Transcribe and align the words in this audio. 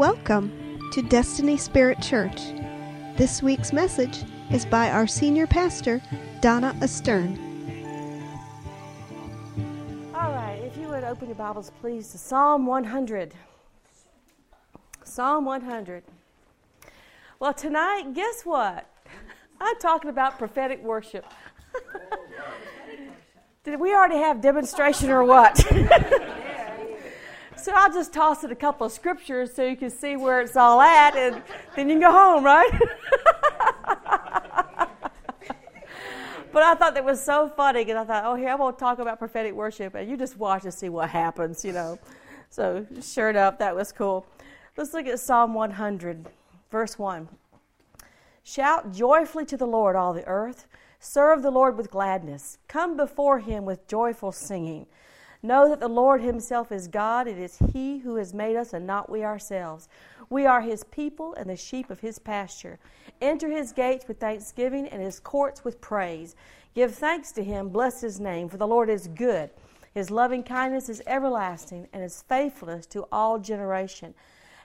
Welcome 0.00 0.88
to 0.92 1.02
Destiny 1.02 1.58
Spirit 1.58 2.00
Church. 2.00 2.40
This 3.18 3.42
week's 3.42 3.70
message 3.70 4.24
is 4.50 4.64
by 4.64 4.88
our 4.88 5.06
senior 5.06 5.46
pastor, 5.46 6.00
Donna 6.40 6.74
Astern. 6.80 7.38
All 10.14 10.32
right, 10.32 10.58
if 10.64 10.74
you 10.78 10.88
would 10.88 11.04
open 11.04 11.28
your 11.28 11.34
Bibles, 11.34 11.70
please, 11.82 12.10
to 12.12 12.16
Psalm 12.16 12.64
100. 12.64 13.34
Psalm 15.04 15.44
100. 15.44 16.02
Well, 17.38 17.52
tonight, 17.52 18.14
guess 18.14 18.40
what? 18.44 18.88
I'm 19.60 19.78
talking 19.80 20.08
about 20.08 20.38
prophetic 20.38 20.82
worship. 20.82 21.26
Did 23.64 23.78
we 23.78 23.92
already 23.92 24.16
have 24.16 24.40
demonstration 24.40 25.10
or 25.10 25.24
what? 25.24 25.62
so 27.60 27.72
I'll 27.74 27.92
just 27.92 28.12
toss 28.12 28.44
it 28.44 28.50
a 28.50 28.56
couple 28.56 28.86
of 28.86 28.92
scriptures 28.92 29.52
so 29.54 29.64
you 29.64 29.76
can 29.76 29.90
see 29.90 30.16
where 30.16 30.40
it's 30.40 30.56
all 30.56 30.80
at, 30.80 31.16
and 31.16 31.42
then 31.76 31.88
you 31.88 31.94
can 31.94 32.00
go 32.00 32.12
home, 32.12 32.44
right? 32.44 32.70
but 36.52 36.62
I 36.62 36.74
thought 36.74 36.94
that 36.94 37.04
was 37.04 37.22
so 37.22 37.48
funny, 37.48 37.82
and 37.82 37.98
I 37.98 38.04
thought, 38.04 38.24
oh, 38.24 38.34
here 38.34 38.56
going 38.56 38.74
to 38.74 38.80
talk 38.80 38.98
about 38.98 39.18
prophetic 39.18 39.52
worship, 39.54 39.94
and 39.94 40.10
you 40.10 40.16
just 40.16 40.36
watch 40.36 40.64
and 40.64 40.72
see 40.72 40.88
what 40.88 41.10
happens, 41.10 41.64
you 41.64 41.72
know. 41.72 41.98
So 42.48 42.86
sure 43.00 43.30
enough, 43.30 43.58
that 43.58 43.76
was 43.76 43.92
cool. 43.92 44.26
Let's 44.76 44.94
look 44.94 45.06
at 45.06 45.20
Psalm 45.20 45.54
100, 45.54 46.28
verse 46.70 46.98
1. 46.98 47.28
Shout 48.42 48.92
joyfully 48.92 49.44
to 49.46 49.56
the 49.56 49.66
Lord, 49.66 49.94
all 49.94 50.12
the 50.12 50.26
earth. 50.26 50.66
Serve 50.98 51.42
the 51.42 51.50
Lord 51.50 51.76
with 51.78 51.90
gladness. 51.90 52.58
Come 52.68 52.96
before 52.96 53.38
him 53.38 53.64
with 53.64 53.86
joyful 53.86 54.32
singing. 54.32 54.86
Know 55.42 55.68
that 55.70 55.80
the 55.80 55.88
Lord 55.88 56.20
himself 56.20 56.70
is 56.70 56.86
God. 56.86 57.26
It 57.26 57.38
is 57.38 57.58
he 57.72 57.98
who 57.98 58.16
has 58.16 58.34
made 58.34 58.56
us 58.56 58.74
and 58.74 58.86
not 58.86 59.08
we 59.08 59.24
ourselves. 59.24 59.88
We 60.28 60.44
are 60.44 60.60
his 60.60 60.84
people 60.84 61.34
and 61.34 61.48
the 61.48 61.56
sheep 61.56 61.90
of 61.90 62.00
his 62.00 62.18
pasture. 62.18 62.78
Enter 63.22 63.48
his 63.48 63.72
gates 63.72 64.06
with 64.06 64.20
thanksgiving 64.20 64.86
and 64.88 65.00
his 65.00 65.18
courts 65.18 65.64
with 65.64 65.80
praise. 65.80 66.36
Give 66.74 66.94
thanks 66.94 67.32
to 67.32 67.42
him, 67.42 67.70
bless 67.70 68.00
his 68.00 68.20
name, 68.20 68.48
for 68.48 68.58
the 68.58 68.66
Lord 68.66 68.90
is 68.90 69.08
good. 69.08 69.50
His 69.94 70.10
loving 70.10 70.42
kindness 70.42 70.88
is 70.88 71.02
everlasting 71.06 71.88
and 71.92 72.02
his 72.02 72.22
faithfulness 72.22 72.86
to 72.86 73.06
all 73.10 73.38
generation. 73.38 74.14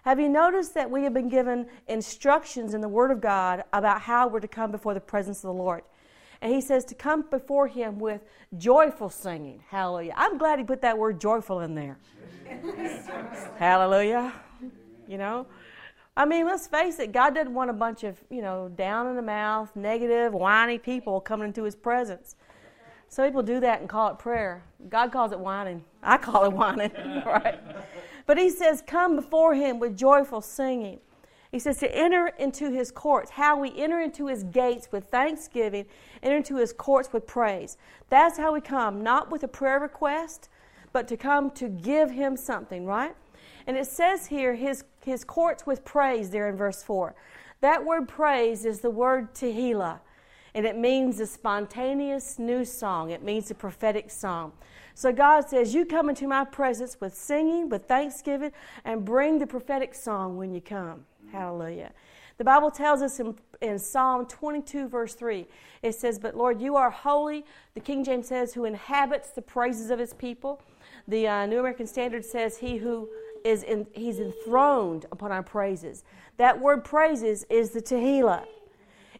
Have 0.03 0.19
you 0.19 0.29
noticed 0.29 0.75
that 0.75 0.91
we 0.91 1.03
have 1.03 1.15
been 1.15 1.29
given 1.29 1.65
instructions 1.87 2.75
in 2.75 2.81
the 2.81 2.87
Word 2.87 3.09
of 3.09 3.21
God 3.21 3.63
about 3.73 4.01
how 4.01 4.27
we're 4.27 4.39
to 4.39 4.47
come 4.47 4.71
before 4.71 4.93
the 4.93 4.99
presence 4.99 5.37
of 5.37 5.47
the 5.47 5.63
Lord? 5.63 5.81
And 6.41 6.53
he 6.53 6.61
says 6.61 6.85
to 6.85 6.95
come 6.95 7.23
before 7.29 7.67
him 7.67 7.99
with 7.99 8.21
joyful 8.57 9.09
singing. 9.09 9.63
Hallelujah. 9.69 10.13
I'm 10.15 10.37
glad 10.37 10.59
he 10.59 10.65
put 10.65 10.81
that 10.81 10.97
word 10.97 11.19
joyful 11.19 11.61
in 11.61 11.75
there. 11.75 11.97
Hallelujah. 13.57 14.33
You 15.07 15.17
know? 15.17 15.47
I 16.17 16.25
mean, 16.25 16.45
let's 16.45 16.67
face 16.67 16.99
it, 16.99 17.11
God 17.11 17.35
doesn't 17.35 17.53
want 17.53 17.69
a 17.69 17.73
bunch 17.73 18.03
of, 18.03 18.17
you 18.29 18.41
know, 18.41 18.69
down 18.69 19.07
in 19.07 19.15
the 19.17 19.21
mouth, 19.21 19.75
negative, 19.75 20.33
whiny 20.33 20.77
people 20.77 21.19
coming 21.19 21.47
into 21.47 21.63
his 21.63 21.75
presence. 21.75 22.35
Some 23.09 23.25
people 23.25 23.43
do 23.43 23.59
that 23.59 23.81
and 23.81 23.89
call 23.89 24.09
it 24.11 24.19
prayer. 24.19 24.63
God 24.89 25.11
calls 25.11 25.31
it 25.31 25.39
whining. 25.39 25.83
I 26.01 26.17
call 26.17 26.45
it 26.45 26.53
whining, 26.53 26.91
right? 27.25 27.59
But 28.25 28.37
he 28.37 28.49
says, 28.49 28.83
Come 28.85 29.15
before 29.15 29.53
him 29.55 29.79
with 29.79 29.97
joyful 29.97 30.41
singing. 30.41 30.99
He 31.55 31.59
says 31.59 31.77
to 31.77 31.95
enter 31.95 32.33
into 32.37 32.69
his 32.69 32.91
courts. 32.91 33.31
How 33.31 33.57
we 33.57 33.73
enter 33.77 34.01
into 34.01 34.27
his 34.27 34.43
gates 34.43 34.89
with 34.91 35.05
thanksgiving, 35.05 35.85
enter 36.21 36.35
into 36.35 36.57
his 36.57 36.73
courts 36.73 37.13
with 37.13 37.25
praise. 37.25 37.77
That's 38.09 38.37
how 38.37 38.53
we 38.53 38.59
come, 38.59 39.01
not 39.01 39.31
with 39.31 39.41
a 39.41 39.47
prayer 39.47 39.79
request, 39.79 40.49
but 40.91 41.07
to 41.07 41.15
come 41.15 41.49
to 41.51 41.69
give 41.69 42.11
him 42.11 42.35
something, 42.35 42.85
right? 42.85 43.15
And 43.67 43.77
it 43.77 43.87
says 43.87 44.27
here, 44.27 44.55
his, 44.55 44.83
his 45.05 45.23
courts 45.23 45.65
with 45.65 45.85
praise, 45.85 46.29
there 46.29 46.49
in 46.49 46.57
verse 46.57 46.83
4. 46.83 47.15
That 47.61 47.85
word 47.85 48.09
praise 48.09 48.65
is 48.65 48.81
the 48.81 48.89
word 48.89 49.33
tehillah, 49.33 50.01
and 50.55 50.65
it 50.65 50.77
means 50.77 51.21
a 51.21 51.25
spontaneous 51.25 52.37
new 52.37 52.65
song. 52.65 53.11
It 53.11 53.23
means 53.23 53.49
a 53.49 53.55
prophetic 53.55 54.11
song. 54.11 54.51
So 54.93 55.13
God 55.13 55.47
says, 55.47 55.73
You 55.73 55.85
come 55.85 56.09
into 56.09 56.27
my 56.27 56.43
presence 56.43 56.97
with 56.99 57.15
singing, 57.15 57.69
with 57.69 57.85
thanksgiving, 57.85 58.51
and 58.83 59.05
bring 59.05 59.39
the 59.39 59.47
prophetic 59.47 59.95
song 59.95 60.35
when 60.35 60.53
you 60.53 60.59
come. 60.59 61.05
Hallelujah. 61.35 61.91
The 62.37 62.45
Bible 62.45 62.71
tells 62.71 63.01
us 63.01 63.19
in, 63.19 63.35
in 63.61 63.77
Psalm 63.77 64.25
22, 64.25 64.87
verse 64.87 65.15
3, 65.15 65.45
it 65.83 65.93
says, 65.93 66.17
But 66.17 66.35
Lord, 66.35 66.61
you 66.61 66.77
are 66.77 66.89
holy. 66.89 67.45
The 67.73 67.81
King 67.81 68.05
James 68.05 68.27
says, 68.27 68.53
Who 68.53 68.63
inhabits 68.63 69.31
the 69.31 69.41
praises 69.41 69.89
of 69.89 69.99
his 69.99 70.13
people. 70.13 70.61
The 71.09 71.27
uh, 71.27 71.45
New 71.45 71.59
American 71.59 71.87
Standard 71.87 72.23
says, 72.23 72.57
He 72.57 72.77
who 72.77 73.09
is 73.43 73.63
in, 73.63 73.85
he's 73.91 74.19
enthroned 74.19 75.07
upon 75.11 75.33
our 75.33 75.43
praises. 75.43 76.05
That 76.37 76.59
word 76.61 76.85
praises 76.85 77.45
is 77.49 77.71
the 77.71 77.81
Tehillah. 77.81 78.45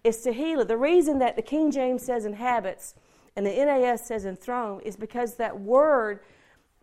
It's 0.06 0.26
Tehillah. 0.26 0.68
The 0.68 0.78
reason 0.78 1.20
that 1.20 1.36
the 1.36 1.42
King 1.42 1.70
James 1.70 2.02
says 2.02 2.24
inhabits 2.24 2.96
and 3.36 3.46
the 3.46 3.52
NAS 3.52 4.08
says 4.08 4.26
enthroned 4.26 4.84
is 4.84 4.96
because 4.96 5.36
that 5.36 5.60
word 5.60 6.22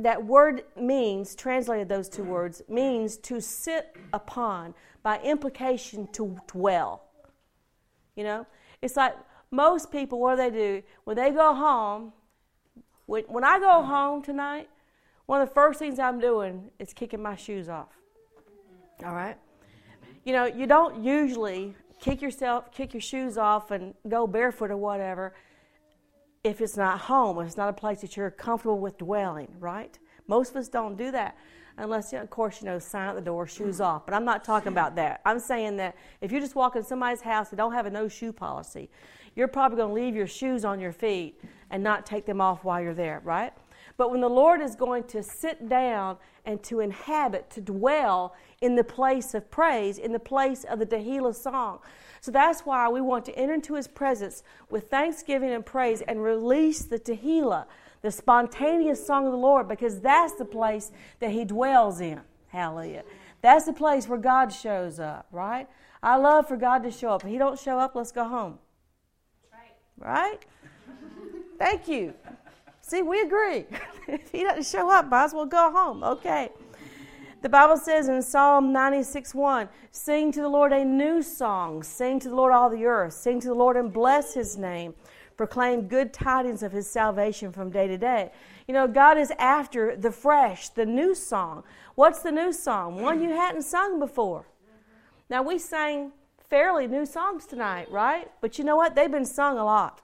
that 0.03 0.25
word 0.25 0.65
means, 0.77 1.35
translated 1.35 1.89
those 1.89 2.09
two 2.09 2.25
words, 2.25 2.63
means 2.69 3.17
to 3.19 3.41
sit 3.41 3.97
upon, 4.13 4.75
by 5.03 5.21
implication, 5.21 6.07
to 6.13 6.37
dwell. 6.47 7.05
You 8.17 8.25
know? 8.25 8.47
It's 8.81 8.97
like 8.97 9.15
most 9.51 9.91
people, 9.91 10.19
what 10.19 10.37
do 10.37 10.37
they 10.37 10.51
do? 10.51 10.83
When 11.05 11.17
they 11.17 11.31
go 11.31 11.55
home, 11.55 12.13
when, 13.07 13.25
when 13.25 13.45
I 13.45 13.59
go 13.59 13.83
home 13.83 14.23
tonight, 14.23 14.69
one 15.27 15.41
of 15.41 15.49
the 15.49 15.55
first 15.55 15.79
things 15.79 15.99
I'm 15.99 16.19
doing 16.19 16.71
is 16.79 16.93
kicking 16.93 17.23
my 17.23 17.37
shoes 17.37 17.69
off. 17.69 17.93
All 19.05 19.15
right? 19.15 19.37
You 20.25 20.33
know, 20.33 20.47
you 20.47 20.67
don't 20.67 21.03
usually 21.03 21.75
kick 22.01 22.21
yourself, 22.23 22.73
kick 22.73 22.95
your 22.95 23.01
shoes 23.01 23.39
off 23.39 23.71
and 23.71 23.95
go 24.09 24.27
barefoot 24.27 24.71
or 24.71 24.77
whatever 24.77 25.35
if 26.45 26.61
it's 26.61 26.77
not 26.77 26.99
home, 26.99 27.39
if 27.39 27.47
it's 27.47 27.57
not 27.57 27.69
a 27.69 27.73
place 27.73 28.01
that 28.01 28.17
you're 28.17 28.31
comfortable 28.31 28.79
with 28.79 28.99
dwelling, 28.99 29.49
right? 29.61 29.99
Most 30.27 30.51
of 30.51 30.57
us 30.57 30.69
don't 30.69 30.97
do 30.97 31.11
that 31.13 31.37
unless, 31.79 32.13
of 32.13 32.29
course, 32.31 32.61
you 32.61 32.67
know, 32.67 32.79
sign 32.79 33.09
at 33.09 33.15
the 33.15 33.21
door, 33.21 33.47
shoes 33.47 33.81
off. 33.81 34.05
But 34.05 34.15
I'm 34.15 34.25
not 34.25 34.45
talking 34.45 34.69
about 34.69 34.97
that. 34.97 35.21
I'm 35.25 35.39
saying 35.39 35.77
that 35.79 35.97
if 36.21 36.33
you 36.33 36.41
just 36.41 36.55
walk 36.55 36.77
in 36.77 36.83
somebody's 36.83 37.23
house 37.23 37.49
that 37.51 37.57
don't 37.57 37.73
have 37.73 37.87
a 37.87 37.91
no 37.91 38.09
shoe 38.09 38.33
policy, 38.33 38.91
you're 39.35 39.49
probably 39.49 39.77
going 39.77 39.89
to 39.89 39.95
leave 39.95 40.15
your 40.15 40.27
shoes 40.27 40.65
on 40.65 40.81
your 40.81 40.93
feet 40.93 41.41
and 41.71 41.83
not 41.83 42.05
take 42.05 42.27
them 42.27 42.41
off 42.41 42.65
while 42.65 42.83
you're 42.83 42.93
there, 42.93 43.23
right? 43.25 43.53
But 43.97 44.11
when 44.11 44.21
the 44.21 44.29
Lord 44.29 44.61
is 44.61 44.75
going 44.75 45.05
to 45.05 45.23
sit 45.23 45.69
down 45.69 46.17
and 46.45 46.63
to 46.65 46.81
inhabit, 46.81 47.51
to 47.51 47.61
dwell 47.61 48.35
in 48.61 48.75
the 48.75 48.85
place 48.85 49.35
of 49.35 49.51
praise, 49.51 49.99
in 49.99 50.13
the 50.13 50.19
place 50.19 50.65
of 50.65 50.79
the 50.79 50.87
Tehillah 50.87 51.35
song. 51.35 51.79
So 52.21 52.31
that's 52.31 52.61
why 52.61 52.89
we 52.89 53.01
want 53.01 53.25
to 53.27 53.37
enter 53.37 53.55
into 53.55 53.75
His 53.75 53.89
presence 53.89 54.43
with 54.71 54.91
thanksgiving 54.91 55.51
and 55.51 55.65
praise 55.65 56.03
and 56.03 56.23
release 56.23 56.83
the 56.83 56.99
Tehillah, 56.99 57.67
the 58.01 58.11
spontaneous 58.11 59.05
song 59.05 59.27
of 59.27 59.33
the 59.33 59.39
Lord, 59.39 59.69
because 59.69 60.01
that's 60.01 60.35
the 60.35 60.45
place 60.45 60.93
that 61.21 61.31
He 61.31 61.45
dwells 61.45 62.01
in. 62.01 62.21
Hallelujah. 62.49 63.03
That's 63.41 63.67
the 63.67 63.73
place 63.73 64.07
where 64.07 64.19
God 64.19 64.53
shows 64.53 65.01
up, 65.01 65.27
right? 65.33 65.69
I 66.03 66.17
love 66.17 66.49
for 66.49 66.57
God 66.57 66.83
to 66.85 66.91
show 66.91 67.11
up. 67.11 67.25
If 67.25 67.31
He 67.31 67.39
don't 67.39 67.59
show 67.59 67.79
up, 67.79 67.95
let's 67.95 68.13
go 68.13 68.25
home. 68.25 68.59
Right? 69.53 69.75
Right? 69.99 70.39
Thank 71.59 71.89
you. 71.89 72.15
See, 72.93 73.01
we 73.01 73.23
agree. 73.23 73.65
if 74.07 74.31
He 74.31 74.43
doesn't 74.43 74.67
show 74.67 74.91
up, 74.91 75.09
might 75.09 75.25
as 75.25 75.33
well 75.33 75.47
go 75.47 75.73
home. 75.73 76.05
Okay. 76.05 76.51
The 77.41 77.49
Bible 77.49 77.79
says 77.79 78.07
in 78.07 78.21
Psalm 78.21 78.71
96 78.71 79.35
1, 79.35 79.67
sing 79.93 80.31
to 80.31 80.43
the 80.43 80.49
Lord 80.49 80.75
a 80.75 80.85
new 80.85 81.23
song, 81.23 81.83
sing 81.83 82.21
to 82.21 82.29
the 82.29 82.35
Lord 82.35 82.53
all 82.53 82.69
the 82.69 82.85
earth, 82.85 83.15
sing 83.15 83.41
to 83.41 83.49
the 83.49 83.55
Lord 83.55 83.79
and 83.79 83.91
bless 83.91 84.35
his 84.35 84.59
name, 84.59 84.93
proclaim 85.39 85.89
good 85.89 86.13
tidings 86.13 86.63
of 86.63 86.71
his 86.71 86.87
salvation 86.87 87.51
from 87.51 87.71
day 87.71 87.87
to 87.87 87.97
day. 87.97 88.31
You 88.69 88.75
know, 88.75 88.87
God 88.87 89.17
is 89.17 89.33
after 89.39 89.97
the 89.97 90.13
fresh, 90.13 90.69
the 90.69 90.85
new 90.85 91.15
song. 91.15 91.65
What's 91.95 92.21
the 92.21 92.31
new 92.31 92.53
song? 92.53 93.01
One 93.01 93.23
you 93.23 93.31
hadn't 93.31 93.63
sung 93.63 94.01
before. 94.01 94.45
Now, 95.31 95.43
we 95.43 95.59
sang 95.59 96.13
fairly 96.51 96.87
new 96.89 97.07
songs 97.07 97.47
tonight, 97.47 97.91
right? 97.91 98.31
But 98.43 98.59
you 98.59 98.65
know 98.65 98.77
what? 98.77 98.95
They've 98.95 99.11
been 99.11 99.25
sung 99.25 99.57
a 99.57 99.65
lot. 99.65 100.03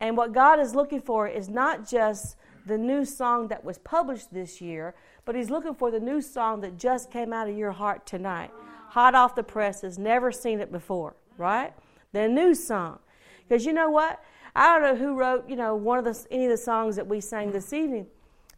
And 0.00 0.16
what 0.16 0.32
God 0.32 0.60
is 0.60 0.74
looking 0.74 1.00
for 1.00 1.26
is 1.26 1.48
not 1.48 1.88
just 1.88 2.36
the 2.66 2.78
new 2.78 3.04
song 3.04 3.48
that 3.48 3.64
was 3.64 3.78
published 3.78 4.32
this 4.32 4.60
year, 4.60 4.94
but 5.24 5.34
he's 5.34 5.50
looking 5.50 5.74
for 5.74 5.90
the 5.90 6.00
new 6.00 6.20
song 6.20 6.60
that 6.60 6.78
just 6.78 7.10
came 7.10 7.32
out 7.32 7.48
of 7.48 7.56
your 7.56 7.72
heart 7.72 8.06
tonight. 8.06 8.50
Hot 8.90 9.14
off 9.14 9.34
the 9.34 9.42
presses, 9.42 9.98
never 9.98 10.30
seen 10.30 10.60
it 10.60 10.70
before, 10.70 11.16
right? 11.36 11.72
The 12.12 12.28
new 12.28 12.54
song. 12.54 13.00
Because 13.48 13.66
you 13.66 13.72
know 13.72 13.90
what? 13.90 14.22
I 14.54 14.78
don't 14.78 14.82
know 14.82 14.96
who 14.96 15.14
wrote, 15.14 15.48
you 15.48 15.56
know, 15.56 15.74
one 15.74 15.98
of 15.98 16.04
the 16.04 16.26
any 16.30 16.44
of 16.44 16.50
the 16.50 16.56
songs 16.56 16.96
that 16.96 17.06
we 17.06 17.20
sang 17.20 17.52
this 17.52 17.72
evening. 17.72 18.06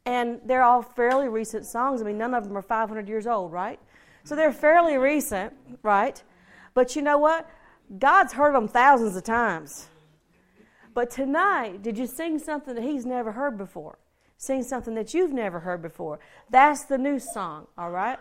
And 0.06 0.40
they're 0.44 0.62
all 0.62 0.82
fairly 0.82 1.28
recent 1.28 1.66
songs. 1.66 2.00
I 2.00 2.04
mean, 2.04 2.19
none 2.19 2.34
of 2.34 2.44
them 2.44 2.56
are 2.56 2.62
500 2.62 3.08
years 3.08 3.26
old, 3.26 3.52
right? 3.52 3.78
So 4.25 4.34
they're 4.34 4.52
fairly 4.52 4.96
recent, 4.96 5.52
right? 5.82 6.22
But 6.75 6.96
you 6.96 7.02
know 7.02 7.19
what? 7.19 7.48
God's 7.98 8.32
heard 8.32 8.54
them 8.54 8.69
thousands 8.69 9.16
of 9.16 9.25
times. 9.25 9.88
But 10.92 11.10
tonight, 11.10 11.82
did 11.82 11.98
you 11.98 12.06
sing 12.06 12.38
something 12.38 12.75
that 12.75 12.82
He's 12.82 13.06
never 13.06 13.32
heard 13.32 13.56
before? 13.56 13.98
Sing 14.37 14.62
something 14.62 14.94
that 14.94 15.12
you've 15.14 15.32
never 15.32 15.60
heard 15.60 15.82
before. 15.82 16.19
That's 16.48 16.84
the 16.84 16.98
new 16.98 17.19
song, 17.19 17.66
all 17.76 17.90
right? 17.90 18.19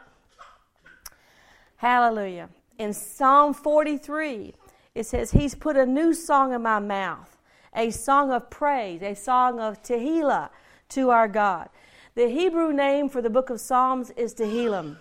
Hallelujah. 1.78 2.50
In 2.78 2.94
Psalm 2.94 3.54
43, 3.54 4.54
it 4.96 5.06
says, 5.06 5.32
He's 5.32 5.56
put 5.56 5.78
a 5.78 5.86
new 5.86 6.14
song 6.14 6.54
in 6.54 6.62
my 6.62 6.80
mouth, 6.80 7.38
a 7.74 7.90
song 7.90 8.32
of 8.32 8.50
praise, 8.50 9.02
a 9.02 9.16
song 9.16 9.60
of 9.60 9.82
Tehillah 9.82 10.50
to 10.90 11.10
our 11.10 11.28
God. 11.28 11.70
The 12.16 12.28
Hebrew 12.28 12.74
name 12.74 13.08
for 13.08 13.22
the 13.22 13.30
book 13.30 13.50
of 13.50 13.62
Psalms 13.62 14.12
is 14.12 14.34
Tehillim. 14.34 14.98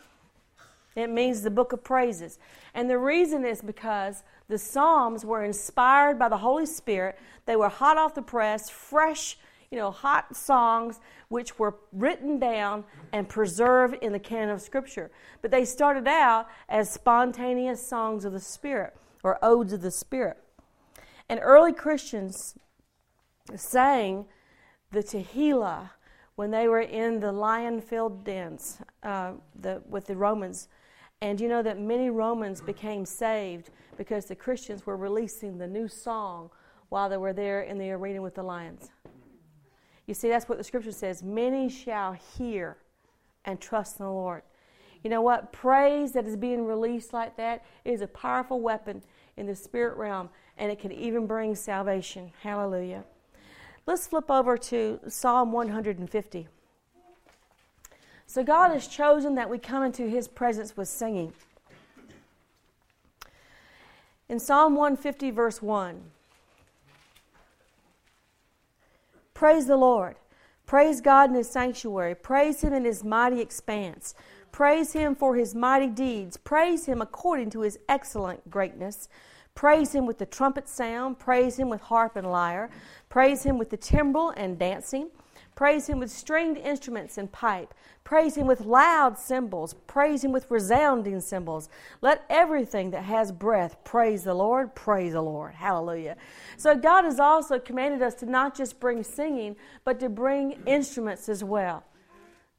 It 0.94 1.10
means 1.10 1.42
the 1.42 1.50
book 1.50 1.72
of 1.72 1.82
praises. 1.82 2.38
And 2.74 2.88
the 2.88 2.98
reason 2.98 3.44
is 3.44 3.62
because 3.62 4.22
the 4.48 4.58
Psalms 4.58 5.24
were 5.24 5.44
inspired 5.44 6.18
by 6.18 6.28
the 6.28 6.38
Holy 6.38 6.66
Spirit. 6.66 7.18
They 7.44 7.56
were 7.56 7.68
hot 7.68 7.98
off 7.98 8.14
the 8.14 8.22
press, 8.22 8.70
fresh, 8.70 9.36
you 9.70 9.76
know, 9.78 9.90
hot 9.90 10.34
songs 10.34 11.00
which 11.28 11.58
were 11.58 11.76
written 11.92 12.38
down 12.38 12.84
and 13.12 13.28
preserved 13.28 13.96
in 14.00 14.12
the 14.12 14.18
canon 14.18 14.50
of 14.50 14.62
Scripture. 14.62 15.10
But 15.42 15.50
they 15.50 15.64
started 15.64 16.08
out 16.08 16.48
as 16.68 16.90
spontaneous 16.90 17.86
songs 17.86 18.24
of 18.24 18.32
the 18.32 18.40
Spirit 18.40 18.96
or 19.22 19.38
odes 19.42 19.74
of 19.74 19.82
the 19.82 19.90
Spirit. 19.90 20.38
And 21.28 21.40
early 21.42 21.74
Christians 21.74 22.56
sang 23.54 24.24
the 24.90 25.02
Tehillah 25.02 25.90
when 26.36 26.50
they 26.50 26.68
were 26.68 26.80
in 26.80 27.20
the 27.20 27.32
lion 27.32 27.82
filled 27.82 28.24
dens 28.24 28.80
uh, 29.02 29.32
the, 29.60 29.82
with 29.86 30.06
the 30.06 30.16
Romans. 30.16 30.68
And 31.20 31.40
you 31.40 31.48
know 31.48 31.62
that 31.62 31.80
many 31.80 32.10
Romans 32.10 32.60
became 32.60 33.04
saved 33.04 33.70
because 33.96 34.26
the 34.26 34.36
Christians 34.36 34.86
were 34.86 34.96
releasing 34.96 35.58
the 35.58 35.66
new 35.66 35.88
song 35.88 36.50
while 36.90 37.08
they 37.08 37.16
were 37.16 37.32
there 37.32 37.62
in 37.62 37.78
the 37.78 37.90
arena 37.90 38.22
with 38.22 38.34
the 38.34 38.42
lions. 38.42 38.90
You 40.06 40.14
see, 40.14 40.28
that's 40.28 40.48
what 40.48 40.58
the 40.58 40.64
scripture 40.64 40.92
says 40.92 41.22
many 41.22 41.68
shall 41.68 42.12
hear 42.12 42.78
and 43.44 43.60
trust 43.60 43.98
in 43.98 44.06
the 44.06 44.12
Lord. 44.12 44.42
You 45.02 45.10
know 45.10 45.20
what? 45.20 45.52
Praise 45.52 46.12
that 46.12 46.26
is 46.26 46.36
being 46.36 46.64
released 46.64 47.12
like 47.12 47.36
that 47.36 47.64
is 47.84 48.00
a 48.00 48.06
powerful 48.06 48.60
weapon 48.60 49.02
in 49.36 49.46
the 49.46 49.54
spirit 49.54 49.96
realm, 49.96 50.28
and 50.56 50.72
it 50.72 50.80
can 50.80 50.92
even 50.92 51.26
bring 51.26 51.54
salvation. 51.54 52.32
Hallelujah. 52.42 53.04
Let's 53.86 54.06
flip 54.06 54.30
over 54.30 54.56
to 54.58 55.00
Psalm 55.08 55.52
150. 55.52 56.48
So, 58.28 58.44
God 58.44 58.72
has 58.72 58.86
chosen 58.86 59.36
that 59.36 59.48
we 59.48 59.58
come 59.58 59.82
into 59.82 60.02
His 60.02 60.28
presence 60.28 60.76
with 60.76 60.86
singing. 60.86 61.32
In 64.28 64.38
Psalm 64.38 64.76
150, 64.76 65.30
verse 65.30 65.62
1, 65.62 65.98
praise 69.32 69.66
the 69.66 69.78
Lord. 69.78 70.16
Praise 70.66 71.00
God 71.00 71.30
in 71.30 71.36
His 71.36 71.48
sanctuary. 71.48 72.14
Praise 72.14 72.60
Him 72.60 72.74
in 72.74 72.84
His 72.84 73.02
mighty 73.02 73.40
expanse. 73.40 74.14
Praise 74.52 74.92
Him 74.92 75.14
for 75.14 75.34
His 75.34 75.54
mighty 75.54 75.88
deeds. 75.88 76.36
Praise 76.36 76.84
Him 76.84 77.00
according 77.00 77.48
to 77.50 77.62
His 77.62 77.78
excellent 77.88 78.50
greatness. 78.50 79.08
Praise 79.54 79.92
him 79.92 80.06
with 80.06 80.18
the 80.18 80.26
trumpet 80.26 80.68
sound. 80.68 81.18
Praise 81.18 81.56
him 81.56 81.68
with 81.68 81.80
harp 81.80 82.14
and 82.14 82.30
lyre. 82.30 82.70
Praise 83.08 83.42
him 83.42 83.58
with 83.58 83.70
the 83.70 83.76
timbrel 83.76 84.30
and 84.36 84.56
dancing. 84.56 85.08
Praise 85.58 85.88
him 85.88 85.98
with 85.98 86.12
stringed 86.12 86.56
instruments 86.56 87.18
and 87.18 87.32
pipe. 87.32 87.74
Praise 88.04 88.36
him 88.36 88.46
with 88.46 88.60
loud 88.60 89.18
cymbals. 89.18 89.74
Praise 89.88 90.22
him 90.22 90.30
with 90.30 90.48
resounding 90.52 91.20
cymbals. 91.20 91.68
Let 92.00 92.24
everything 92.30 92.92
that 92.92 93.02
has 93.02 93.32
breath 93.32 93.76
praise 93.82 94.22
the 94.22 94.34
Lord. 94.34 94.76
Praise 94.76 95.14
the 95.14 95.20
Lord. 95.20 95.54
Hallelujah. 95.54 96.16
So, 96.56 96.76
God 96.76 97.02
has 97.02 97.18
also 97.18 97.58
commanded 97.58 98.02
us 98.02 98.14
to 98.20 98.26
not 98.26 98.56
just 98.56 98.78
bring 98.78 99.02
singing, 99.02 99.56
but 99.84 99.98
to 99.98 100.08
bring 100.08 100.62
instruments 100.64 101.28
as 101.28 101.42
well. 101.42 101.82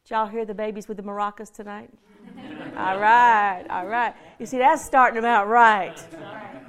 Did 0.04 0.16
y'all 0.16 0.28
hear 0.28 0.44
the 0.44 0.54
babies 0.54 0.90
with 0.90 0.98
the 0.98 1.04
maracas 1.04 1.54
tonight? 1.54 1.90
all 2.76 3.00
right, 3.00 3.64
all 3.70 3.88
right. 3.88 4.14
You 4.40 4.46
see, 4.46 4.58
that's 4.58 4.84
starting 4.84 5.16
them 5.16 5.24
out 5.24 5.48
right. 5.48 5.98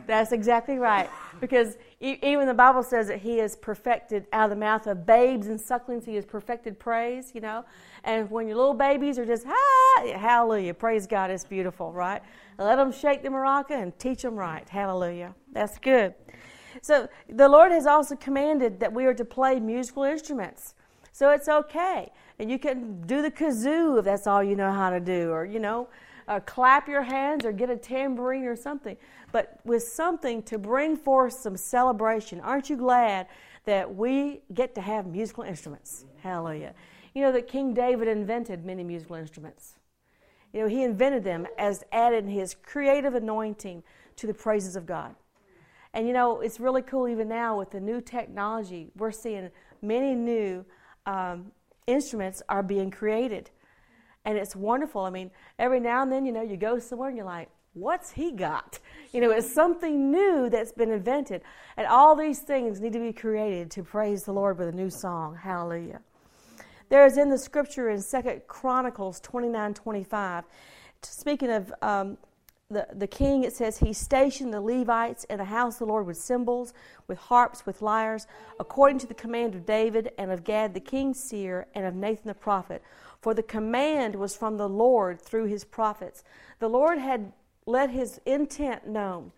That's 0.06 0.30
exactly 0.30 0.78
right. 0.78 1.10
Because 1.40 1.76
even 2.00 2.46
the 2.46 2.54
Bible 2.54 2.82
says 2.82 3.08
that 3.08 3.20
He 3.20 3.38
has 3.38 3.56
perfected 3.56 4.26
out 4.32 4.44
of 4.44 4.50
the 4.50 4.56
mouth 4.56 4.86
of 4.86 5.04
babes 5.04 5.48
and 5.48 5.60
sucklings, 5.60 6.06
He 6.06 6.14
has 6.14 6.24
perfected 6.24 6.78
praise, 6.78 7.32
you 7.34 7.40
know. 7.40 7.64
And 8.04 8.30
when 8.30 8.48
your 8.48 8.56
little 8.56 8.74
babies 8.74 9.18
are 9.18 9.26
just, 9.26 9.46
ah, 9.46 10.02
hallelujah, 10.16 10.72
praise 10.72 11.06
God, 11.06 11.30
it's 11.30 11.44
beautiful, 11.44 11.92
right? 11.92 12.22
Let 12.58 12.76
them 12.76 12.90
shake 12.90 13.22
the 13.22 13.28
maraca 13.28 13.72
and 13.72 13.98
teach 13.98 14.22
them 14.22 14.34
right. 14.34 14.66
Hallelujah. 14.68 15.34
That's 15.52 15.78
good. 15.78 16.14
So 16.82 17.08
the 17.28 17.48
Lord 17.48 17.72
has 17.72 17.86
also 17.86 18.16
commanded 18.16 18.80
that 18.80 18.92
we 18.92 19.04
are 19.04 19.14
to 19.14 19.24
play 19.24 19.60
musical 19.60 20.04
instruments. 20.04 20.74
So 21.12 21.30
it's 21.30 21.48
okay. 21.48 22.10
And 22.38 22.50
you 22.50 22.58
can 22.58 23.02
do 23.02 23.20
the 23.20 23.30
kazoo 23.30 23.98
if 23.98 24.04
that's 24.06 24.26
all 24.26 24.42
you 24.42 24.56
know 24.56 24.72
how 24.72 24.88
to 24.88 25.00
do, 25.00 25.30
or, 25.30 25.44
you 25.44 25.58
know, 25.58 25.88
uh, 26.30 26.38
clap 26.40 26.88
your 26.88 27.02
hands 27.02 27.44
or 27.44 27.50
get 27.50 27.68
a 27.68 27.76
tambourine 27.76 28.44
or 28.44 28.54
something, 28.54 28.96
but 29.32 29.58
with 29.64 29.82
something 29.82 30.42
to 30.44 30.58
bring 30.58 30.96
forth 30.96 31.32
some 31.32 31.56
celebration. 31.56 32.40
Aren't 32.40 32.70
you 32.70 32.76
glad 32.76 33.26
that 33.64 33.92
we 33.94 34.42
get 34.54 34.76
to 34.76 34.80
have 34.80 35.06
musical 35.06 35.42
instruments? 35.42 36.04
Hallelujah. 36.22 36.72
You 37.14 37.22
know 37.22 37.32
that 37.32 37.48
King 37.48 37.74
David 37.74 38.06
invented 38.06 38.64
many 38.64 38.84
musical 38.84 39.16
instruments. 39.16 39.74
You 40.52 40.60
know, 40.60 40.68
he 40.68 40.84
invented 40.84 41.24
them 41.24 41.48
as 41.58 41.82
added 41.90 42.26
his 42.26 42.54
creative 42.54 43.14
anointing 43.14 43.82
to 44.16 44.26
the 44.28 44.34
praises 44.34 44.76
of 44.76 44.86
God. 44.86 45.16
And 45.94 46.06
you 46.06 46.12
know, 46.12 46.40
it's 46.40 46.60
really 46.60 46.82
cool 46.82 47.08
even 47.08 47.28
now 47.28 47.58
with 47.58 47.72
the 47.72 47.80
new 47.80 48.00
technology, 48.00 48.92
we're 48.96 49.10
seeing 49.10 49.50
many 49.82 50.14
new 50.14 50.64
um, 51.06 51.50
instruments 51.88 52.40
are 52.48 52.62
being 52.62 52.92
created. 52.92 53.50
And 54.24 54.36
it's 54.36 54.54
wonderful. 54.54 55.02
I 55.02 55.10
mean, 55.10 55.30
every 55.58 55.80
now 55.80 56.02
and 56.02 56.12
then, 56.12 56.26
you 56.26 56.32
know, 56.32 56.42
you 56.42 56.56
go 56.56 56.78
somewhere 56.78 57.08
and 57.08 57.16
you're 57.16 57.26
like, 57.26 57.48
what's 57.74 58.10
he 58.10 58.32
got? 58.32 58.78
You 59.12 59.20
know, 59.20 59.30
it's 59.30 59.52
something 59.52 60.10
new 60.10 60.48
that's 60.50 60.72
been 60.72 60.90
invented. 60.90 61.42
And 61.76 61.86
all 61.86 62.14
these 62.14 62.40
things 62.40 62.80
need 62.80 62.92
to 62.92 63.00
be 63.00 63.12
created 63.12 63.70
to 63.72 63.82
praise 63.82 64.22
the 64.22 64.32
Lord 64.32 64.58
with 64.58 64.68
a 64.68 64.72
new 64.72 64.90
song. 64.90 65.36
Hallelujah. 65.36 66.00
There 66.90 67.04
is 67.06 67.18
in 67.18 67.28
the 67.28 67.38
scripture 67.38 67.90
in 67.90 68.00
Second 68.00 68.42
Chronicles 68.46 69.20
29 69.20 69.74
25, 69.74 70.44
speaking 71.02 71.50
of 71.50 71.72
um, 71.82 72.18
the, 72.70 72.86
the 72.94 73.06
king, 73.06 73.42
it 73.44 73.52
says, 73.52 73.78
He 73.78 73.92
stationed 73.92 74.54
the 74.54 74.60
Levites 74.60 75.24
in 75.24 75.38
the 75.38 75.44
house 75.44 75.74
of 75.74 75.78
the 75.80 75.86
Lord 75.86 76.06
with 76.06 76.16
cymbals, 76.16 76.72
with 77.08 77.18
harps, 77.18 77.66
with 77.66 77.82
lyres, 77.82 78.26
according 78.58 78.98
to 79.00 79.06
the 79.06 79.14
command 79.14 79.54
of 79.54 79.66
David 79.66 80.12
and 80.18 80.30
of 80.30 80.44
Gad 80.44 80.72
the 80.74 80.80
king's 80.80 81.20
seer 81.20 81.66
and 81.74 81.84
of 81.84 81.94
Nathan 81.94 82.28
the 82.28 82.34
prophet 82.34 82.82
for 83.20 83.34
the 83.34 83.42
command 83.42 84.14
was 84.14 84.36
from 84.36 84.56
the 84.56 84.68
Lord 84.68 85.20
through 85.20 85.46
his 85.46 85.64
prophets. 85.64 86.24
The 86.58 86.68
Lord 86.68 86.98
had 86.98 87.32
let 87.66 87.90
his 87.90 88.20
intent 88.24 88.86
known. 88.86 89.32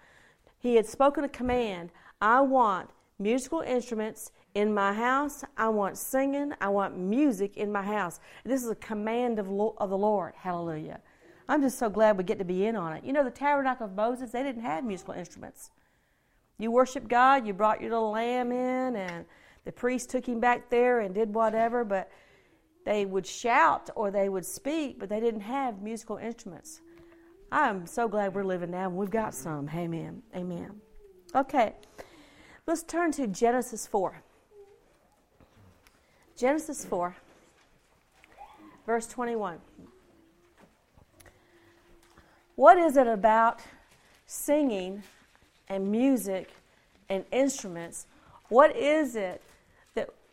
He 0.58 0.76
had 0.76 0.86
spoken 0.86 1.24
a 1.24 1.28
command 1.28 1.90
I 2.20 2.40
want 2.40 2.88
musical 3.18 3.60
instruments 3.60 4.30
in 4.54 4.72
my 4.72 4.92
house. 4.92 5.44
I 5.56 5.68
want 5.70 5.98
singing. 5.98 6.52
I 6.60 6.68
want 6.68 6.96
music 6.96 7.56
in 7.56 7.72
my 7.72 7.82
house. 7.82 8.20
This 8.44 8.62
is 8.62 8.70
a 8.70 8.76
command 8.76 9.40
of, 9.40 9.48
of 9.48 9.90
the 9.90 9.98
Lord. 9.98 10.34
Hallelujah. 10.36 11.00
I'm 11.48 11.62
just 11.62 11.78
so 11.78 11.90
glad 11.90 12.16
we 12.16 12.22
get 12.22 12.38
to 12.38 12.44
be 12.44 12.66
in 12.66 12.76
on 12.76 12.92
it. 12.92 13.04
You 13.04 13.12
know, 13.12 13.24
the 13.24 13.30
tabernacle 13.30 13.86
of 13.86 13.94
Moses, 13.94 14.30
they 14.30 14.44
didn't 14.44 14.62
have 14.62 14.84
musical 14.84 15.14
instruments. 15.14 15.70
You 16.58 16.70
worship 16.70 17.08
God, 17.08 17.44
you 17.44 17.52
brought 17.52 17.80
your 17.80 17.90
little 17.90 18.12
lamb 18.12 18.52
in, 18.52 18.94
and 18.94 19.24
the 19.64 19.72
priest 19.72 20.10
took 20.10 20.26
him 20.26 20.38
back 20.38 20.70
there 20.70 21.00
and 21.00 21.12
did 21.12 21.34
whatever, 21.34 21.84
but 21.84 22.08
they 22.84 23.06
would 23.06 23.26
shout 23.26 23.90
or 23.94 24.10
they 24.10 24.28
would 24.28 24.44
speak, 24.44 24.98
but 24.98 25.08
they 25.08 25.20
didn't 25.20 25.42
have 25.42 25.82
musical 25.82 26.16
instruments. 26.16 26.80
I'm 27.50 27.86
so 27.86 28.08
glad 28.08 28.34
we're 28.34 28.44
living 28.44 28.70
now 28.70 28.88
we've 28.88 29.10
got 29.10 29.34
some. 29.34 29.68
Amen. 29.74 30.22
Amen. 30.34 30.80
Okay, 31.34 31.74
let's 32.66 32.82
turn 32.82 33.12
to 33.12 33.26
Genesis 33.26 33.86
4. 33.86 34.22
Genesis 36.36 36.84
4, 36.84 37.14
verse 38.86 39.06
21. 39.06 39.58
What 42.56 42.78
is 42.78 42.96
it 42.96 43.06
about 43.06 43.60
singing 44.26 45.02
and 45.68 45.90
music 45.90 46.50
and 47.08 47.24
instruments? 47.32 48.06
What 48.48 48.74
is 48.76 49.14
it 49.14 49.42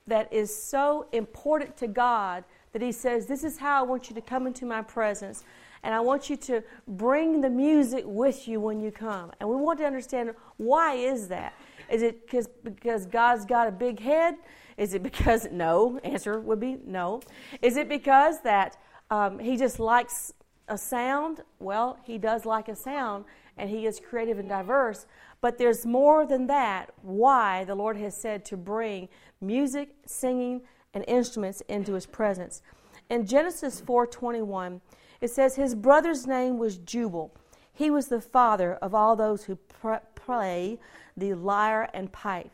that 0.09 0.31
is 0.31 0.55
so 0.55 1.07
important 1.11 1.77
to 1.77 1.87
God 1.87 2.43
that 2.73 2.81
He 2.81 2.91
says, 2.91 3.25
This 3.25 3.43
is 3.43 3.57
how 3.57 3.79
I 3.79 3.83
want 3.83 4.09
you 4.09 4.15
to 4.15 4.21
come 4.21 4.45
into 4.47 4.65
my 4.65 4.81
presence. 4.81 5.43
And 5.83 5.95
I 5.95 6.01
want 6.01 6.29
you 6.29 6.35
to 6.35 6.61
bring 6.87 7.39
the 7.39 7.49
music 7.49 8.03
with 8.05 8.47
you 8.47 8.59
when 8.59 8.81
you 8.81 8.91
come. 8.91 9.31
And 9.39 9.47
we 9.49 9.55
want 9.55 9.79
to 9.79 9.85
understand 9.85 10.33
why 10.57 10.95
is 10.95 11.29
that? 11.29 11.53
Is 11.89 12.01
it 12.01 12.29
because, 12.63 13.05
God's 13.05 13.45
got 13.45 13.67
a 13.67 13.71
big 13.71 13.99
head? 13.99 14.35
Is 14.77 14.93
it 14.93 15.01
because, 15.01 15.47
no, 15.51 15.99
answer 16.03 16.39
would 16.39 16.59
be 16.59 16.77
no. 16.85 17.21
Is 17.61 17.77
it 17.77 17.87
because 17.87 18.41
that 18.41 18.77
um, 19.09 19.39
He 19.39 19.57
just 19.57 19.79
likes 19.79 20.33
a 20.69 20.77
sound? 20.77 21.41
Well, 21.59 21.99
He 22.03 22.17
does 22.17 22.45
like 22.45 22.67
a 22.67 22.75
sound, 22.75 23.25
and 23.57 23.69
He 23.69 23.85
is 23.85 23.99
creative 23.99 24.39
and 24.39 24.47
diverse. 24.47 25.05
But 25.41 25.57
there's 25.57 25.85
more 25.85 26.25
than 26.25 26.47
that 26.47 26.91
why 27.01 27.63
the 27.63 27.75
Lord 27.75 27.97
has 27.97 28.15
said 28.15 28.45
to 28.45 28.57
bring 28.57 29.09
music, 29.41 29.95
singing, 30.05 30.61
and 30.93 31.05
instruments 31.07 31.61
into 31.67 31.93
his 31.93 32.05
presence. 32.05 32.61
In 33.09 33.25
Genesis 33.25 33.81
4:21, 33.81 34.81
it 35.21 35.29
says 35.29 35.55
his 35.55 35.75
brother's 35.75 36.27
name 36.27 36.57
was 36.57 36.77
Jubal. 36.77 37.31
He 37.71 37.89
was 37.89 38.07
the 38.07 38.21
father 38.21 38.75
of 38.75 38.93
all 38.93 39.15
those 39.15 39.45
who 39.45 39.55
pr- 39.55 40.05
play 40.15 40.79
the 41.15 41.33
lyre 41.33 41.89
and 41.93 42.11
pipe. 42.11 42.51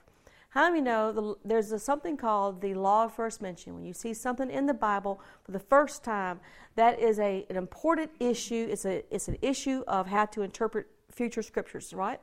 How 0.56 0.70
many 0.70 0.80
know 0.80 1.12
the, 1.12 1.36
there's 1.44 1.74
a, 1.74 1.78
something 1.78 2.16
called 2.16 2.62
the 2.62 2.76
law 2.76 3.04
of 3.04 3.14
first 3.14 3.42
mention? 3.42 3.76
When 3.76 3.84
you 3.84 3.92
see 3.92 4.14
something 4.14 4.50
in 4.50 4.68
the 4.68 4.74
Bible 4.74 5.20
for 5.44 5.52
the 5.52 5.60
first 5.60 6.02
time, 6.02 6.40
that 6.76 6.98
is 6.98 7.20
a, 7.20 7.46
an 7.50 7.58
important 7.58 8.10
issue. 8.22 8.70
It's, 8.72 8.86
a, 8.86 9.04
it's 9.14 9.28
an 9.28 9.38
issue 9.42 9.84
of 9.86 10.08
how 10.08 10.28
to 10.28 10.44
interpret 10.44 10.88
future 11.12 11.42
scriptures, 11.42 11.94
right? 11.94 12.22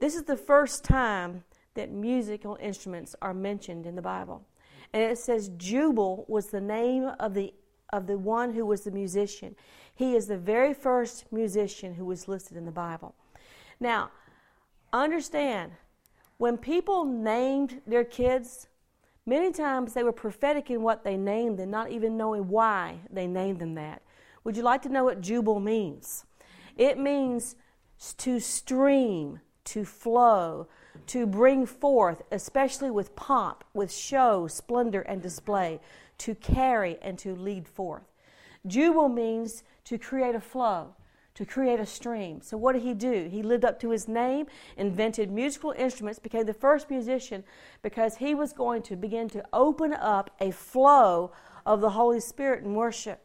This 0.00 0.14
is 0.14 0.22
the 0.22 0.36
first 0.36 0.84
time 0.84 1.42
that 1.74 1.90
musical 1.90 2.56
instruments 2.60 3.16
are 3.20 3.34
mentioned 3.34 3.84
in 3.84 3.96
the 3.96 4.02
Bible. 4.02 4.46
And 4.92 5.02
it 5.02 5.18
says 5.18 5.50
Jubal 5.56 6.24
was 6.28 6.46
the 6.46 6.60
name 6.60 7.10
of 7.18 7.34
the, 7.34 7.52
of 7.92 8.06
the 8.06 8.16
one 8.16 8.54
who 8.54 8.64
was 8.64 8.82
the 8.82 8.92
musician. 8.92 9.56
He 9.92 10.14
is 10.14 10.28
the 10.28 10.38
very 10.38 10.72
first 10.72 11.24
musician 11.32 11.94
who 11.94 12.04
was 12.04 12.28
listed 12.28 12.56
in 12.56 12.64
the 12.64 12.70
Bible. 12.70 13.16
Now, 13.80 14.12
understand, 14.92 15.72
when 16.38 16.56
people 16.58 17.04
named 17.04 17.80
their 17.86 18.04
kids, 18.04 18.68
many 19.24 19.52
times 19.52 19.94
they 19.94 20.02
were 20.02 20.12
prophetic 20.12 20.70
in 20.70 20.82
what 20.82 21.04
they 21.04 21.16
named 21.16 21.58
them, 21.58 21.70
not 21.70 21.90
even 21.90 22.16
knowing 22.16 22.48
why 22.48 23.00
they 23.10 23.26
named 23.26 23.58
them 23.58 23.74
that. 23.74 24.02
Would 24.44 24.56
you 24.56 24.62
like 24.62 24.82
to 24.82 24.88
know 24.88 25.04
what 25.04 25.20
Jubal 25.20 25.60
means? 25.60 26.24
It 26.76 26.98
means 26.98 27.56
to 28.18 28.38
stream, 28.38 29.40
to 29.64 29.84
flow, 29.84 30.68
to 31.08 31.26
bring 31.26 31.66
forth, 31.66 32.22
especially 32.30 32.90
with 32.90 33.16
pomp, 33.16 33.64
with 33.74 33.92
show, 33.92 34.46
splendor, 34.46 35.00
and 35.02 35.22
display, 35.22 35.80
to 36.18 36.34
carry 36.34 36.98
and 37.02 37.18
to 37.18 37.34
lead 37.34 37.66
forth. 37.66 38.04
Jubal 38.66 39.08
means 39.08 39.64
to 39.84 39.98
create 39.98 40.34
a 40.34 40.40
flow, 40.40 40.94
to 41.36 41.44
create 41.44 41.78
a 41.78 41.86
stream. 41.86 42.40
So, 42.40 42.56
what 42.56 42.72
did 42.72 42.82
he 42.82 42.94
do? 42.94 43.28
He 43.30 43.42
lived 43.42 43.64
up 43.64 43.78
to 43.80 43.90
his 43.90 44.08
name, 44.08 44.46
invented 44.76 45.30
musical 45.30 45.72
instruments, 45.76 46.18
became 46.18 46.46
the 46.46 46.54
first 46.54 46.90
musician 46.90 47.44
because 47.82 48.16
he 48.16 48.34
was 48.34 48.52
going 48.52 48.82
to 48.82 48.96
begin 48.96 49.28
to 49.28 49.44
open 49.52 49.92
up 49.92 50.30
a 50.40 50.50
flow 50.50 51.30
of 51.66 51.80
the 51.82 51.90
Holy 51.90 52.20
Spirit 52.20 52.64
in 52.64 52.74
worship. 52.74 53.20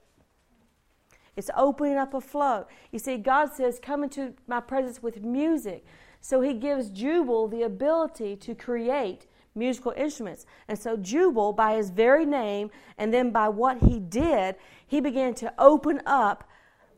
It's 1.37 1.49
opening 1.55 1.95
up 1.95 2.13
a 2.13 2.19
flow. 2.19 2.67
You 2.91 2.99
see, 2.99 3.15
God 3.15 3.53
says, 3.53 3.79
Come 3.81 4.03
into 4.03 4.33
my 4.45 4.59
presence 4.59 5.01
with 5.01 5.23
music. 5.23 5.85
So 6.19 6.41
he 6.41 6.53
gives 6.53 6.89
Jubal 6.89 7.47
the 7.47 7.63
ability 7.63 8.35
to 8.35 8.53
create 8.53 9.25
musical 9.55 9.93
instruments. 9.95 10.45
And 10.67 10.77
so 10.77 10.97
Jubal, 10.97 11.53
by 11.53 11.75
his 11.75 11.89
very 11.89 12.25
name, 12.25 12.71
and 12.97 13.13
then 13.13 13.31
by 13.31 13.47
what 13.47 13.77
he 13.77 13.99
did, 13.99 14.55
he 14.85 14.99
began 14.99 15.33
to 15.35 15.53
open 15.57 16.01
up 16.05 16.47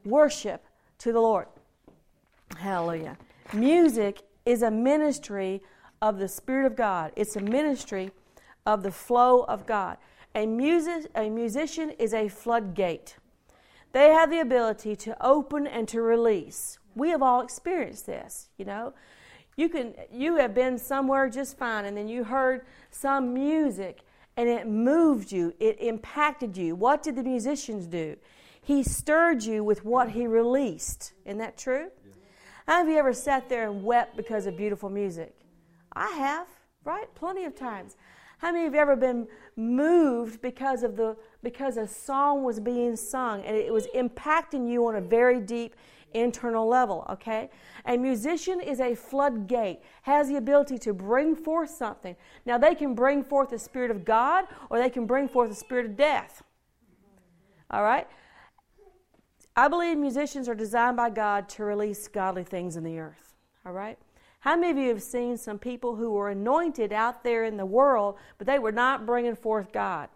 worship 0.03 0.65
to 1.03 1.11
the 1.11 1.19
Lord. 1.19 1.47
Hallelujah. 2.57 3.17
Music 3.51 4.21
is 4.45 4.61
a 4.61 4.71
ministry 4.71 5.61
of 6.01 6.17
the 6.17 6.29
Spirit 6.29 6.65
of 6.65 6.77
God, 6.77 7.11
it's 7.17 7.35
a 7.35 7.41
ministry 7.41 8.11
of 8.65 8.83
the 8.83 8.91
flow 8.91 9.41
of 9.43 9.65
God. 9.65 9.97
A, 10.33 10.45
music, 10.45 11.11
a 11.13 11.29
musician 11.29 11.89
is 11.99 12.13
a 12.13 12.29
floodgate. 12.29 13.17
They 13.91 14.11
have 14.11 14.31
the 14.31 14.39
ability 14.39 14.95
to 14.95 15.25
open 15.25 15.67
and 15.67 15.89
to 15.89 16.01
release. 16.01 16.79
We 16.95 17.09
have 17.09 17.21
all 17.21 17.41
experienced 17.41 18.05
this, 18.05 18.49
you 18.57 18.63
know. 18.63 18.93
You 19.57 19.67
can 19.67 19.93
you 20.09 20.37
have 20.37 20.55
been 20.55 20.79
somewhere 20.79 21.29
just 21.29 21.57
fine 21.57 21.83
and 21.85 21.97
then 21.97 22.07
you 22.07 22.23
heard 22.23 22.61
some 22.89 23.33
music 23.33 23.99
and 24.37 24.49
it 24.49 24.67
moved 24.67 25.31
you, 25.31 25.53
it 25.59 25.79
impacted 25.79 26.57
you. 26.57 26.75
What 26.75 27.03
did 27.03 27.15
the 27.15 27.23
musicians 27.23 27.87
do? 27.87 28.17
He 28.61 28.83
stirred 28.83 29.43
you 29.43 29.63
with 29.63 29.83
what 29.83 30.11
he 30.11 30.25
released. 30.25 31.13
Isn't 31.25 31.39
that 31.39 31.57
true? 31.57 31.89
Yeah. 32.05 32.13
Have 32.75 32.87
you 32.87 32.97
ever 32.97 33.13
sat 33.13 33.49
there 33.49 33.69
and 33.69 33.83
wept 33.83 34.15
because 34.15 34.45
of 34.45 34.55
beautiful 34.55 34.89
music? 34.89 35.35
I 35.93 36.09
have, 36.11 36.47
right? 36.85 37.13
Plenty 37.13 37.45
of 37.45 37.55
times. 37.55 37.97
How 38.37 38.51
many 38.51 38.65
of 38.65 38.73
you 38.73 38.79
ever 38.79 38.95
been 38.95 39.27
moved 39.55 40.41
because 40.41 40.83
of 40.83 40.97
the 40.97 41.15
because 41.43 41.77
a 41.77 41.87
song 41.87 42.43
was 42.43 42.59
being 42.59 42.95
sung 42.95 43.41
and 43.43 43.55
it 43.55 43.71
was 43.71 43.87
impacting 43.95 44.69
you 44.69 44.85
on 44.87 44.95
a 44.95 45.01
very 45.01 45.39
deep 45.39 45.75
internal 46.13 46.67
level, 46.67 47.05
okay? 47.09 47.49
A 47.85 47.97
musician 47.97 48.61
is 48.61 48.79
a 48.79 48.95
floodgate, 48.95 49.79
has 50.03 50.27
the 50.27 50.37
ability 50.37 50.77
to 50.79 50.93
bring 50.93 51.35
forth 51.35 51.69
something. 51.69 52.15
Now, 52.45 52.57
they 52.57 52.75
can 52.75 52.95
bring 52.95 53.23
forth 53.23 53.49
the 53.49 53.59
Spirit 53.59 53.91
of 53.91 54.05
God 54.05 54.45
or 54.69 54.79
they 54.79 54.89
can 54.89 55.05
bring 55.05 55.27
forth 55.27 55.49
the 55.49 55.55
Spirit 55.55 55.85
of 55.85 55.95
death. 55.95 56.43
All 57.69 57.83
right? 57.83 58.07
I 59.55 59.67
believe 59.67 59.97
musicians 59.97 60.49
are 60.49 60.55
designed 60.55 60.97
by 60.97 61.09
God 61.09 61.47
to 61.49 61.63
release 61.63 62.07
godly 62.07 62.43
things 62.43 62.75
in 62.75 62.83
the 62.83 62.99
earth. 62.99 63.35
All 63.65 63.73
right? 63.73 63.97
How 64.39 64.55
many 64.55 64.71
of 64.71 64.77
you 64.77 64.89
have 64.89 65.01
seen 65.01 65.37
some 65.37 65.57
people 65.57 65.95
who 65.95 66.11
were 66.11 66.29
anointed 66.29 66.91
out 66.91 67.23
there 67.23 67.45
in 67.45 67.55
the 67.55 67.65
world, 67.65 68.17
but 68.37 68.45
they 68.45 68.59
were 68.59 68.71
not 68.71 69.05
bringing 69.05 69.35
forth 69.35 69.71
God? 69.71 70.09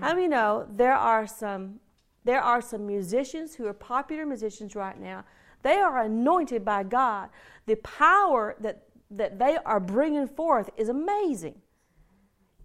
How 0.00 0.14
many 0.14 0.28
know 0.28 0.66
there 0.70 0.94
are 0.94 1.26
some 1.26 1.80
there 2.28 2.42
are 2.42 2.60
some 2.60 2.86
musicians 2.86 3.54
who 3.54 3.66
are 3.66 3.72
popular 3.72 4.26
musicians 4.26 4.76
right 4.76 5.00
now. 5.00 5.24
They 5.62 5.76
are 5.76 6.02
anointed 6.02 6.62
by 6.62 6.82
God. 6.82 7.30
The 7.64 7.76
power 7.76 8.54
that, 8.60 8.82
that 9.12 9.38
they 9.38 9.56
are 9.64 9.80
bringing 9.80 10.28
forth 10.28 10.68
is 10.76 10.90
amazing. 10.90 11.62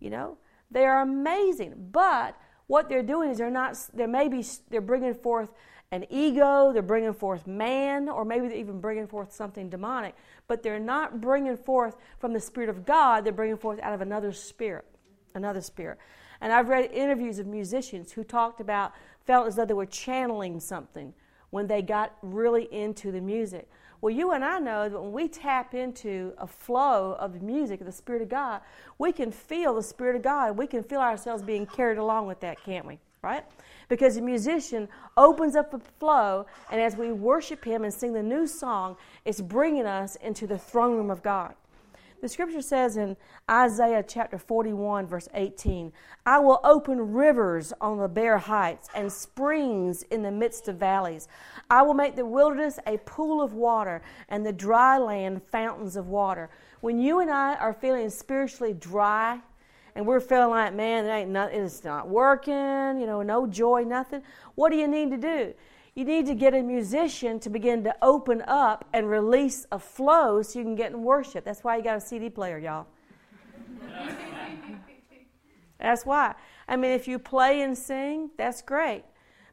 You 0.02 0.10
know, 0.10 0.38
they 0.70 0.84
are 0.84 1.02
amazing. 1.02 1.76
But 1.94 2.36
what 2.68 2.90
they're 2.90 3.04
doing 3.04 3.30
is 3.30 3.38
they're 3.38 3.50
not, 3.50 3.78
they're 3.94 4.06
maybe, 4.06 4.44
they're 4.70 4.82
bringing 4.82 5.14
forth 5.14 5.54
an 5.94 6.08
ego, 6.10 6.74
they're 6.74 6.82
bringing 6.82 7.14
forth 7.14 7.48
man, 7.48 8.10
or 8.10 8.26
maybe 8.26 8.50
they're 8.50 8.58
even 8.58 8.82
bringing 8.82 9.08
forth 9.08 9.32
something 9.32 9.70
demonic. 9.70 10.14
But 10.50 10.62
they're 10.62 10.78
not 10.78 11.22
bringing 11.22 11.56
forth 11.56 11.96
from 12.20 12.34
the 12.34 12.42
Spirit 12.42 12.68
of 12.68 12.86
God, 12.86 13.24
they're 13.24 13.32
bringing 13.32 13.56
forth 13.56 13.80
out 13.80 13.94
of 13.94 14.02
another 14.02 14.34
spirit. 14.34 14.84
Another 15.34 15.62
spirit. 15.62 16.00
And 16.44 16.52
I've 16.52 16.68
read 16.68 16.92
interviews 16.92 17.40
of 17.40 17.48
musicians 17.48 18.12
who 18.12 18.26
talked 18.26 18.60
about 18.60 18.92
felt 19.26 19.48
as 19.48 19.56
though 19.56 19.66
they 19.66 19.74
were 19.74 19.86
channeling 19.86 20.60
something 20.60 21.14
when 21.50 21.68
they 21.68 21.82
got 21.82 22.16
really 22.22 22.68
into 22.74 23.12
the 23.12 23.22
music. 23.22 23.70
Well, 24.02 24.14
you 24.14 24.32
and 24.32 24.44
I 24.44 24.60
know 24.60 24.90
that 24.90 25.02
when 25.02 25.14
we 25.14 25.30
tap 25.30 25.74
into 25.74 26.34
a 26.38 26.46
flow 26.46 27.16
of 27.18 27.42
music 27.42 27.80
of 27.80 27.86
the 27.86 27.94
Spirit 27.94 28.22
of 28.22 28.28
God, 28.28 28.60
we 28.98 29.14
can 29.14 29.32
feel 29.32 29.76
the 29.76 29.84
Spirit 29.84 30.18
of 30.18 30.22
God. 30.24 30.58
We 30.58 30.68
can 30.68 30.84
feel 30.84 31.00
ourselves 31.00 31.42
being 31.42 31.66
carried 31.66 31.98
along 31.98 32.28
with 32.28 32.42
that, 32.42 32.62
can't 32.66 32.86
we? 32.86 33.00
Right? 33.22 33.46
Because 33.88 34.16
the 34.16 34.22
musician 34.22 34.90
opens 35.16 35.56
up 35.56 35.74
a 35.74 35.80
flow, 36.00 36.48
and 36.70 36.82
as 36.82 36.98
we 36.98 37.14
worship 37.14 37.64
Him 37.64 37.86
and 37.86 37.94
sing 37.94 38.12
the 38.12 38.22
new 38.22 38.46
song, 38.46 38.98
it's 39.24 39.40
bringing 39.40 39.86
us 39.86 40.18
into 40.18 40.48
the 40.48 40.58
throne 40.58 40.98
room 40.98 41.10
of 41.10 41.24
God. 41.24 41.56
The 42.24 42.30
scripture 42.30 42.62
says 42.62 42.96
in 42.96 43.18
Isaiah 43.52 44.02
chapter 44.02 44.38
41, 44.38 45.08
verse 45.08 45.28
18, 45.34 45.92
I 46.26 46.40
will 46.40 46.62
open 46.64 47.12
rivers 47.12 47.74
on 47.82 47.98
the 47.98 48.08
bare 48.08 48.38
heights 48.38 48.88
and 48.96 49.12
springs 49.12 50.04
in 50.04 50.22
the 50.22 50.32
midst 50.32 50.70
of 50.70 50.78
valleys. 50.78 51.28
I 51.70 51.82
will 51.82 51.96
make 51.96 52.16
the 52.16 52.26
wilderness 52.26 52.80
a 52.88 52.96
pool 53.00 53.42
of 53.42 53.52
water 53.52 54.02
and 54.30 54.46
the 54.46 54.54
dry 54.54 54.98
land 54.98 55.42
fountains 55.52 55.98
of 55.98 56.08
water. 56.08 56.50
When 56.80 56.98
you 56.98 57.20
and 57.20 57.30
I 57.30 57.56
are 57.56 57.74
feeling 57.74 58.10
spiritually 58.10 58.74
dry, 58.74 59.42
and 59.94 60.08
we're 60.08 60.22
feeling 60.22 60.52
like, 60.52 60.74
man, 60.74 61.06
it 61.06 61.10
ain't 61.10 61.30
not, 61.30 61.52
it's 61.52 61.84
not 61.84 62.08
working, 62.08 62.54
you 62.54 63.06
know, 63.06 63.22
no 63.22 63.46
joy, 63.46 63.84
nothing. 63.84 64.22
What 64.56 64.72
do 64.72 64.78
you 64.78 64.88
need 64.88 65.12
to 65.12 65.18
do? 65.18 65.54
You 65.96 66.06
need 66.06 66.26
to 66.26 66.34
get 66.34 66.56
a 66.56 66.62
musician 66.64 67.40
to 67.42 67.50
begin 67.50 67.84
to 67.84 67.96
open 68.02 68.42
up 68.48 68.86
and 68.94 69.10
release 69.10 69.68
a 69.72 69.78
flow 69.78 70.42
so 70.42 70.58
you 70.58 70.66
can 70.66 70.76
get 70.76 70.92
in 70.92 71.04
worship. 71.04 71.46
That's 71.46 71.64
why 71.64 71.78
you 71.78 71.84
got 71.84 71.98
a 71.98 72.02
CD 72.02 72.30
player, 72.30 72.58
y'all. 72.58 72.88
that's 75.80 76.04
why. 76.06 76.34
I 76.68 76.78
mean, 76.78 76.92
if 76.92 77.08
you 77.08 77.20
play 77.20 77.62
and 77.62 77.78
sing, 77.78 78.32
that's 78.38 78.62
great. 78.64 79.04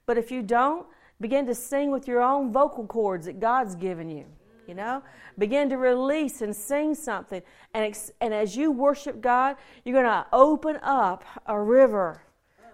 But 0.07 0.17
if 0.17 0.31
you 0.31 0.43
don't, 0.43 0.87
begin 1.21 1.47
to 1.47 1.55
sing 1.55 1.91
with 1.91 2.09
your 2.09 2.23
own 2.23 2.53
vocal 2.53 2.87
cords 2.87 3.27
that 3.27 3.39
God's 3.39 3.75
given 3.75 4.09
you. 4.09 4.25
You 4.67 4.75
know, 4.75 5.03
begin 5.37 5.69
to 5.71 5.77
release 5.77 6.43
and 6.43 6.55
sing 6.55 6.95
something. 6.95 7.43
And, 7.75 7.85
ex- 7.85 8.13
and 8.21 8.33
as 8.33 8.57
you 8.57 8.71
worship 8.71 9.21
God, 9.21 9.57
you're 9.85 10.01
going 10.01 10.07
to 10.07 10.27
open 10.33 10.79
up 10.83 11.25
a 11.47 11.61
river 11.61 12.23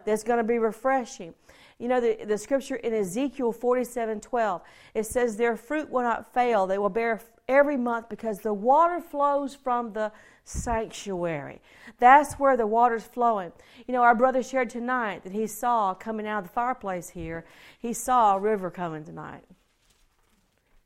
that's 0.04 0.22
going 0.22 0.38
to 0.38 0.44
be 0.44 0.58
refreshing. 0.58 1.34
You 1.78 1.88
know, 1.88 2.00
the, 2.00 2.24
the 2.24 2.38
scripture 2.38 2.76
in 2.76 2.94
Ezekiel 2.94 3.52
47 3.52 4.20
12, 4.20 4.62
it 4.94 5.06
says, 5.06 5.36
Their 5.36 5.56
fruit 5.56 5.90
will 5.90 6.02
not 6.02 6.32
fail. 6.32 6.66
They 6.66 6.78
will 6.78 6.88
bear 6.88 7.20
every 7.48 7.76
month 7.76 8.08
because 8.08 8.40
the 8.40 8.54
water 8.54 9.00
flows 9.00 9.54
from 9.54 9.92
the 9.92 10.10
sanctuary. 10.44 11.60
That's 11.98 12.34
where 12.34 12.56
the 12.56 12.66
water's 12.66 13.04
flowing. 13.04 13.52
You 13.86 13.92
know, 13.92 14.02
our 14.02 14.14
brother 14.14 14.42
shared 14.42 14.70
tonight 14.70 15.24
that 15.24 15.32
he 15.32 15.46
saw 15.46 15.92
coming 15.92 16.26
out 16.26 16.38
of 16.38 16.44
the 16.44 16.52
fireplace 16.52 17.10
here, 17.10 17.44
he 17.78 17.92
saw 17.92 18.36
a 18.36 18.40
river 18.40 18.70
coming 18.70 19.04
tonight. 19.04 19.44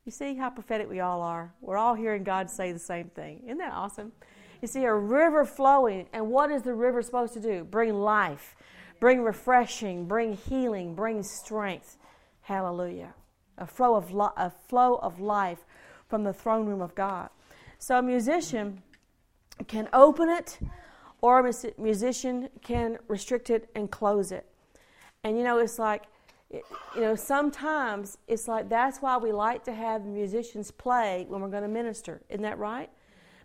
You 0.05 0.11
see 0.11 0.35
how 0.35 0.49
prophetic 0.49 0.89
we 0.89 0.99
all 0.99 1.21
are? 1.21 1.53
We're 1.61 1.77
all 1.77 1.93
hearing 1.93 2.23
God 2.23 2.49
say 2.49 2.71
the 2.71 2.79
same 2.79 3.09
thing. 3.09 3.41
Isn't 3.45 3.59
that 3.59 3.71
awesome? 3.71 4.11
You 4.61 4.67
see 4.67 4.83
a 4.83 4.93
river 4.93 5.45
flowing, 5.45 6.07
and 6.11 6.29
what 6.29 6.51
is 6.51 6.63
the 6.63 6.73
river 6.73 7.01
supposed 7.01 7.33
to 7.33 7.39
do? 7.39 7.63
Bring 7.63 7.93
life 7.93 8.55
bring 9.01 9.23
refreshing, 9.23 10.05
bring 10.05 10.37
healing, 10.37 10.95
bring 10.95 11.23
strength. 11.23 11.97
Hallelujah. 12.43 13.13
a 13.57 13.67
flow 13.67 13.95
of, 13.95 14.13
li- 14.13 14.37
a 14.37 14.49
flow 14.49 14.95
of 14.95 15.19
life 15.19 15.65
from 16.07 16.23
the 16.23 16.31
throne 16.31 16.65
room 16.65 16.81
of 16.81 16.95
God. 16.95 17.29
So 17.79 17.97
a 17.97 18.01
musician 18.01 18.81
can 19.67 19.89
open 19.91 20.29
it, 20.29 20.59
or 21.21 21.45
a 21.45 21.53
musician 21.77 22.49
can 22.61 22.97
restrict 23.07 23.49
it 23.49 23.69
and 23.75 23.91
close 23.91 24.31
it. 24.31 24.45
And 25.23 25.37
you 25.37 25.43
know, 25.43 25.59
it's 25.59 25.77
like, 25.77 26.03
you 26.51 26.61
know, 27.01 27.15
sometimes 27.15 28.17
it's 28.27 28.47
like 28.47 28.69
that's 28.69 28.99
why 28.99 29.17
we 29.17 29.31
like 29.31 29.63
to 29.65 29.73
have 29.73 30.05
musicians 30.05 30.69
play 30.71 31.25
when 31.27 31.41
we're 31.41 31.47
going 31.47 31.63
to 31.63 31.69
minister. 31.69 32.21
Isn't 32.29 32.43
that 32.43 32.57
right? 32.57 32.89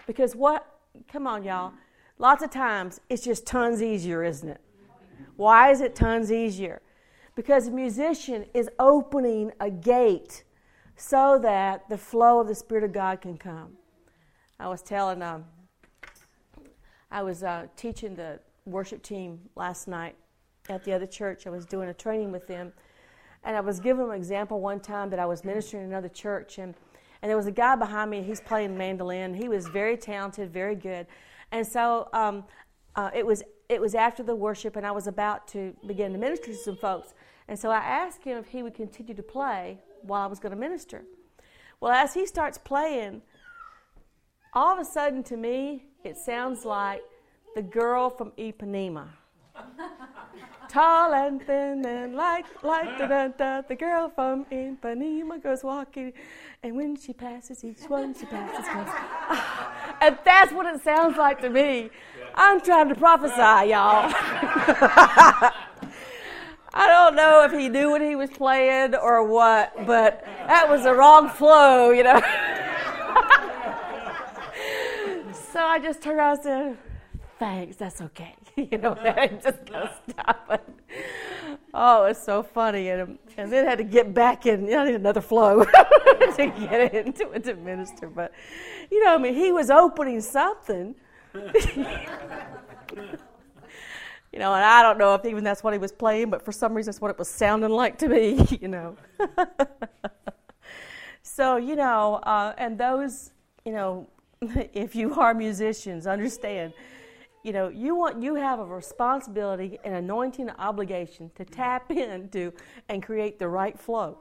Because 0.06 0.34
what, 0.34 0.66
come 1.10 1.26
on, 1.26 1.44
y'all, 1.44 1.72
lots 2.18 2.42
of 2.42 2.50
times 2.50 3.00
it's 3.08 3.22
just 3.22 3.46
tons 3.46 3.82
easier, 3.82 4.24
isn't 4.24 4.48
it? 4.48 4.60
Why 5.36 5.70
is 5.70 5.80
it 5.80 5.94
tons 5.94 6.32
easier? 6.32 6.82
Because 7.34 7.68
a 7.68 7.70
musician 7.70 8.46
is 8.54 8.70
opening 8.78 9.52
a 9.60 9.70
gate 9.70 10.44
so 10.96 11.38
that 11.42 11.88
the 11.88 11.98
flow 11.98 12.40
of 12.40 12.48
the 12.48 12.54
Spirit 12.54 12.84
of 12.84 12.92
God 12.92 13.20
can 13.20 13.36
come. 13.36 13.76
I 14.58 14.68
was 14.68 14.82
telling, 14.82 15.22
um, 15.22 15.44
I 17.10 17.22
was 17.22 17.42
uh, 17.42 17.66
teaching 17.76 18.14
the 18.14 18.40
worship 18.64 19.02
team 19.02 19.38
last 19.54 19.86
night 19.86 20.16
at 20.70 20.84
the 20.84 20.92
other 20.92 21.06
church. 21.06 21.46
I 21.46 21.50
was 21.50 21.66
doing 21.66 21.90
a 21.90 21.94
training 21.94 22.32
with 22.32 22.46
them. 22.46 22.72
And 23.44 23.54
I 23.56 23.60
was 23.60 23.78
giving 23.78 24.02
them 24.02 24.10
an 24.10 24.16
example 24.16 24.60
one 24.60 24.80
time 24.80 25.10
that 25.10 25.18
I 25.18 25.26
was 25.26 25.44
ministering 25.44 25.84
in 25.84 25.90
another 25.90 26.08
church. 26.08 26.58
And, 26.58 26.74
and 27.22 27.28
there 27.28 27.36
was 27.36 27.46
a 27.46 27.52
guy 27.52 27.76
behind 27.76 28.10
me, 28.10 28.22
he's 28.22 28.40
playing 28.40 28.76
mandolin. 28.76 29.34
He 29.34 29.48
was 29.48 29.68
very 29.68 29.96
talented, 29.96 30.52
very 30.52 30.74
good. 30.74 31.06
And 31.52 31.64
so 31.64 32.08
um, 32.12 32.44
uh, 32.96 33.10
it, 33.14 33.24
was, 33.24 33.42
it 33.68 33.80
was 33.80 33.94
after 33.94 34.22
the 34.22 34.34
worship, 34.34 34.76
and 34.76 34.86
I 34.86 34.92
was 34.92 35.06
about 35.06 35.48
to 35.48 35.74
begin 35.86 36.12
to 36.12 36.18
minister 36.18 36.46
to 36.46 36.54
some 36.54 36.76
folks. 36.76 37.14
And 37.48 37.58
so 37.58 37.70
I 37.70 37.78
asked 37.78 38.24
him 38.24 38.38
if 38.38 38.46
he 38.46 38.62
would 38.62 38.74
continue 38.74 39.14
to 39.14 39.22
play 39.22 39.78
while 40.02 40.22
I 40.22 40.26
was 40.26 40.38
going 40.38 40.50
to 40.50 40.58
minister. 40.58 41.02
Well, 41.80 41.92
as 41.92 42.14
he 42.14 42.26
starts 42.26 42.58
playing, 42.58 43.22
all 44.52 44.72
of 44.72 44.78
a 44.78 44.84
sudden 44.84 45.22
to 45.24 45.36
me, 45.36 45.84
it 46.04 46.16
sounds 46.16 46.64
like 46.64 47.02
the 47.54 47.62
girl 47.62 48.10
from 48.10 48.32
Ipanema. 48.32 49.08
Tall 50.68 51.14
and 51.14 51.42
thin 51.42 51.84
and 51.86 52.14
like 52.14 52.44
like 52.62 52.98
da 52.98 53.06
da 53.06 53.28
da. 53.28 53.62
The 53.62 53.74
girl 53.74 54.10
from 54.10 54.44
Ipanema 54.46 55.42
goes 55.42 55.62
walking, 55.62 56.12
and 56.62 56.76
when 56.76 56.96
she 56.96 57.12
passes 57.12 57.64
each 57.64 57.88
one, 57.88 58.14
she 58.14 58.26
passes 58.26 58.66
and 60.02 60.18
that's 60.24 60.52
what 60.52 60.66
it 60.66 60.82
sounds 60.82 61.16
like 61.16 61.40
to 61.40 61.48
me. 61.48 61.90
I'm 62.36 62.60
trying 62.60 62.90
to 62.90 62.94
prophesy, 62.94 63.70
y'all. 63.70 64.12
I 66.78 66.86
don't 66.86 67.16
know 67.16 67.44
if 67.44 67.52
he 67.52 67.70
knew 67.70 67.90
what 67.90 68.02
he 68.02 68.14
was 68.14 68.28
playing 68.28 68.94
or 68.94 69.24
what, 69.24 69.86
but 69.86 70.22
that 70.46 70.68
was 70.68 70.82
the 70.82 70.94
wrong 70.94 71.30
flow, 71.30 71.90
you 71.90 72.02
know. 72.02 72.20
so 75.32 75.60
I 75.60 75.78
just 75.82 76.02
turned 76.02 76.18
around 76.18 76.32
and 76.32 76.42
said, 76.42 76.76
Thanks, 77.38 77.76
that's 77.76 78.00
okay. 78.00 78.34
you 78.56 78.78
know, 78.78 78.94
I 78.98 79.28
just 79.28 79.64
gotta 79.66 79.94
stop 80.08 80.46
it. 80.50 80.62
Oh, 81.72 82.04
it's 82.04 82.22
so 82.22 82.42
funny. 82.42 82.88
And, 82.88 83.18
and 83.36 83.52
then 83.52 83.66
had 83.66 83.78
to 83.78 83.84
get 83.84 84.14
back 84.14 84.46
in, 84.46 84.66
you 84.66 84.72
know, 84.72 84.82
I 84.82 84.86
need 84.86 84.94
another 84.94 85.20
flow 85.20 85.64
to 85.64 86.52
get 86.58 86.94
into 86.94 87.30
it 87.30 87.44
to 87.44 87.54
minister. 87.56 88.08
But, 88.08 88.32
you 88.90 89.04
know, 89.04 89.14
I 89.14 89.18
mean, 89.18 89.34
he 89.34 89.52
was 89.52 89.70
opening 89.70 90.20
something. 90.22 90.94
You 94.32 94.38
know, 94.38 94.52
and 94.54 94.64
I 94.64 94.82
don't 94.82 94.98
know 94.98 95.14
if 95.14 95.24
even 95.24 95.44
that's 95.44 95.62
what 95.64 95.72
he 95.72 95.78
was 95.78 95.92
playing, 95.92 96.30
but 96.30 96.42
for 96.42 96.52
some 96.52 96.74
reason 96.74 96.90
that's 96.90 97.00
what 97.00 97.10
it 97.10 97.18
was 97.18 97.28
sounding 97.28 97.70
like 97.70 97.98
to 97.98 98.08
me, 98.08 98.46
you 98.60 98.68
know. 98.68 98.96
so, 101.22 101.56
you 101.56 101.76
know, 101.76 102.16
uh, 102.16 102.54
and 102.58 102.78
those, 102.78 103.32
you 103.64 103.72
know, 103.72 104.08
if 104.72 104.94
you 104.94 105.14
are 105.14 105.34
musicians, 105.34 106.06
understand, 106.06 106.72
you 107.42 107.52
know, 107.52 107.68
you 107.68 107.94
want 107.94 108.20
you 108.20 108.34
have 108.34 108.58
a 108.58 108.64
responsibility, 108.64 109.78
an 109.84 109.94
anointing, 109.94 110.48
an 110.48 110.56
obligation 110.58 111.30
to 111.36 111.44
tap 111.44 111.90
into 111.92 112.52
and 112.88 113.02
create 113.02 113.38
the 113.38 113.48
right 113.48 113.78
flow. 113.78 114.18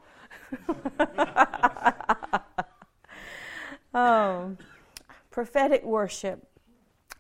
oh, 3.94 4.56
prophetic 5.32 5.84
worship. 5.84 6.48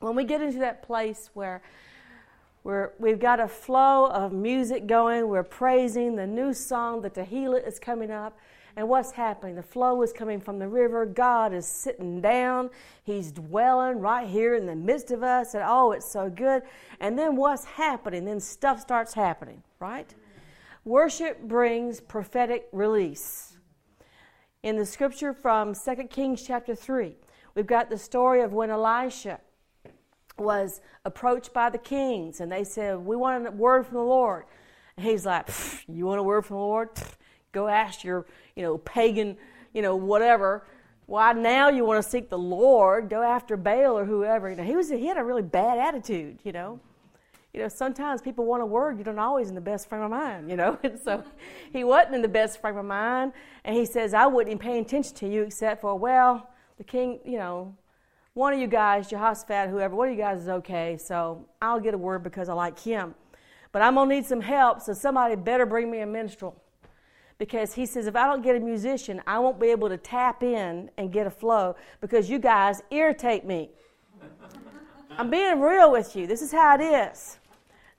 When 0.05 0.15
we 0.15 0.23
get 0.23 0.39
into 0.39 0.59
that 0.59 0.83
place 0.83 1.31
where 1.33 1.63
we're, 2.63 2.91
we've 2.99 3.19
got 3.19 3.39
a 3.39 3.47
flow 3.47 4.05
of 4.05 4.33
music 4.33 4.85
going. 4.85 5.27
We're 5.27 5.41
praising 5.41 6.15
the 6.15 6.27
new 6.27 6.53
song. 6.53 7.01
The 7.01 7.09
Tehillah 7.09 7.67
is 7.67 7.79
coming 7.79 8.11
up. 8.11 8.37
And 8.75 8.87
what's 8.87 9.09
happening? 9.09 9.55
The 9.55 9.63
flow 9.63 9.99
is 10.03 10.13
coming 10.13 10.39
from 10.39 10.59
the 10.59 10.67
river. 10.67 11.07
God 11.07 11.55
is 11.55 11.65
sitting 11.65 12.21
down. 12.21 12.69
He's 13.03 13.31
dwelling 13.31 13.97
right 13.97 14.27
here 14.27 14.53
in 14.53 14.67
the 14.67 14.75
midst 14.75 15.09
of 15.09 15.23
us. 15.23 15.55
And 15.55 15.63
oh, 15.65 15.91
it's 15.91 16.11
so 16.11 16.29
good. 16.29 16.61
And 16.99 17.17
then 17.17 17.35
what's 17.35 17.65
happening? 17.65 18.25
Then 18.25 18.39
stuff 18.39 18.79
starts 18.79 19.15
happening, 19.15 19.63
right? 19.79 20.13
Worship 20.83 21.41
brings 21.41 21.99
prophetic 21.99 22.67
release. 22.71 23.57
In 24.61 24.77
the 24.77 24.85
scripture 24.85 25.33
from 25.33 25.73
2 25.73 25.95
Kings 26.11 26.43
chapter 26.43 26.75
3, 26.75 27.15
we've 27.55 27.65
got 27.65 27.89
the 27.89 27.97
story 27.97 28.41
of 28.41 28.53
when 28.53 28.69
Elisha 28.69 29.39
was 30.37 30.81
approached 31.03 31.53
by 31.53 31.69
the 31.69 31.77
kings 31.77 32.41
and 32.41 32.51
they 32.51 32.63
said, 32.63 32.97
We 32.97 33.15
want 33.15 33.47
a 33.47 33.51
word 33.51 33.85
from 33.85 33.95
the 33.95 34.03
Lord. 34.03 34.45
And 34.97 35.05
he's 35.05 35.25
like, 35.25 35.49
You 35.87 36.05
want 36.05 36.19
a 36.19 36.23
word 36.23 36.45
from 36.45 36.57
the 36.57 36.61
Lord? 36.61 36.89
Go 37.51 37.67
ask 37.67 38.03
your, 38.03 38.25
you 38.55 38.63
know, 38.63 38.77
pagan, 38.79 39.37
you 39.73 39.81
know, 39.81 39.95
whatever. 39.95 40.65
Why 41.05 41.33
now 41.33 41.69
you 41.69 41.85
want 41.85 42.03
to 42.03 42.09
seek 42.09 42.29
the 42.29 42.37
Lord? 42.37 43.09
Go 43.09 43.21
after 43.21 43.55
Baal 43.55 43.97
or 43.97 44.05
whoever. 44.05 44.49
You 44.49 44.55
know, 44.55 44.63
he 44.63 44.75
was 44.75 44.89
he 44.89 45.05
had 45.05 45.17
a 45.17 45.23
really 45.23 45.43
bad 45.43 45.77
attitude, 45.77 46.39
you 46.43 46.51
know. 46.51 46.79
You 47.53 47.61
know, 47.61 47.69
sometimes 47.69 48.21
people 48.21 48.43
want 48.43 48.63
a 48.63 48.65
word, 48.65 48.97
you're 48.97 49.13
not 49.13 49.27
always 49.27 49.47
in 49.47 49.55
the 49.55 49.61
best 49.61 49.87
frame 49.87 50.01
of 50.01 50.11
mind, 50.11 50.49
you 50.49 50.57
know. 50.57 50.77
And 50.83 50.99
so 50.99 51.23
he 51.71 51.85
wasn't 51.85 52.15
in 52.15 52.21
the 52.21 52.27
best 52.27 52.59
frame 52.59 52.75
of 52.75 52.83
mind. 52.83 53.31
And 53.63 53.77
he 53.77 53.85
says, 53.85 54.13
I 54.13 54.27
wouldn't 54.27 54.59
pay 54.59 54.77
attention 54.77 55.15
to 55.15 55.27
you 55.29 55.43
except 55.43 55.79
for, 55.79 55.95
well, 55.95 56.49
the 56.77 56.83
king, 56.83 57.19
you 57.23 57.37
know, 57.37 57.73
one 58.35 58.51
of 58.51 58.59
you 58.59 58.67
guys, 58.67 59.07
Jehoshaphat, 59.09 59.69
whoever, 59.69 59.95
one 59.95 60.09
of 60.09 60.13
you 60.13 60.21
guys 60.21 60.41
is 60.41 60.49
okay, 60.49 60.97
so 60.97 61.45
I'll 61.61 61.79
get 61.79 61.93
a 61.93 61.97
word 61.97 62.21
because 62.21 62.49
I 62.49 62.53
like 62.53 62.77
him. 62.77 63.15
But 63.71 63.81
I'm 63.81 63.95
going 63.95 64.09
to 64.09 64.15
need 64.15 64.25
some 64.25 64.41
help, 64.41 64.81
so 64.81 64.93
somebody 64.93 65.35
better 65.35 65.65
bring 65.65 65.89
me 65.89 66.01
a 66.01 66.05
minstrel. 66.05 66.61
Because 67.37 67.73
he 67.73 67.85
says, 67.85 68.07
if 68.07 68.15
I 68.15 68.27
don't 68.27 68.41
get 68.41 68.57
a 68.57 68.59
musician, 68.59 69.21
I 69.25 69.39
won't 69.39 69.57
be 69.57 69.67
able 69.67 69.87
to 69.87 69.97
tap 69.97 70.43
in 70.43 70.91
and 70.97 71.13
get 71.13 71.25
a 71.25 71.29
flow 71.29 71.77
because 72.01 72.29
you 72.29 72.37
guys 72.37 72.81
irritate 72.91 73.45
me. 73.45 73.69
I'm 75.17 75.29
being 75.29 75.61
real 75.61 75.89
with 75.89 76.13
you. 76.13 76.27
This 76.27 76.41
is 76.41 76.51
how 76.51 76.75
it 76.75 76.81
is. 76.81 77.39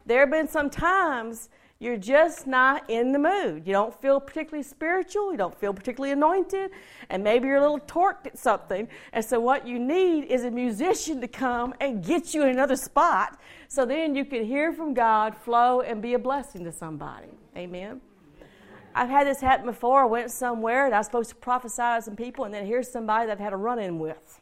There 0.04 0.20
have 0.20 0.30
been 0.30 0.48
some 0.48 0.68
times 0.68 1.48
you're 1.78 1.98
just 1.98 2.46
not 2.46 2.88
in 2.88 3.12
the 3.12 3.18
mood. 3.18 3.66
You 3.66 3.72
don't 3.74 3.94
feel 4.00 4.18
particularly 4.18 4.62
spiritual. 4.62 5.30
You 5.30 5.36
don't 5.36 5.58
feel 5.58 5.74
particularly 5.74 6.12
anointed. 6.12 6.70
And 7.10 7.22
maybe 7.22 7.48
you're 7.48 7.58
a 7.58 7.60
little 7.60 7.80
torqued 7.80 8.26
at 8.26 8.38
something. 8.38 8.88
And 9.12 9.22
so, 9.22 9.38
what 9.40 9.66
you 9.66 9.78
need 9.78 10.24
is 10.24 10.44
a 10.44 10.50
musician 10.50 11.20
to 11.20 11.28
come 11.28 11.74
and 11.80 12.02
get 12.02 12.32
you 12.32 12.42
in 12.44 12.48
another 12.48 12.76
spot 12.76 13.38
so 13.68 13.84
then 13.84 14.14
you 14.14 14.24
can 14.24 14.44
hear 14.44 14.72
from 14.72 14.94
God, 14.94 15.36
flow, 15.36 15.82
and 15.82 16.00
be 16.00 16.14
a 16.14 16.18
blessing 16.18 16.64
to 16.64 16.72
somebody. 16.72 17.28
Amen. 17.54 18.00
I've 18.94 19.10
had 19.10 19.26
this 19.26 19.42
happen 19.42 19.66
before. 19.66 20.02
I 20.02 20.06
went 20.06 20.30
somewhere 20.30 20.86
and 20.86 20.94
I 20.94 20.98
was 20.98 21.06
supposed 21.06 21.28
to 21.28 21.36
prophesy 21.36 21.82
to 21.82 22.00
some 22.00 22.16
people, 22.16 22.46
and 22.46 22.54
then 22.54 22.64
here's 22.64 22.90
somebody 22.90 23.26
that 23.26 23.32
I've 23.32 23.38
had 23.38 23.52
a 23.52 23.56
run 23.56 23.78
in 23.78 23.98
with. 23.98 24.40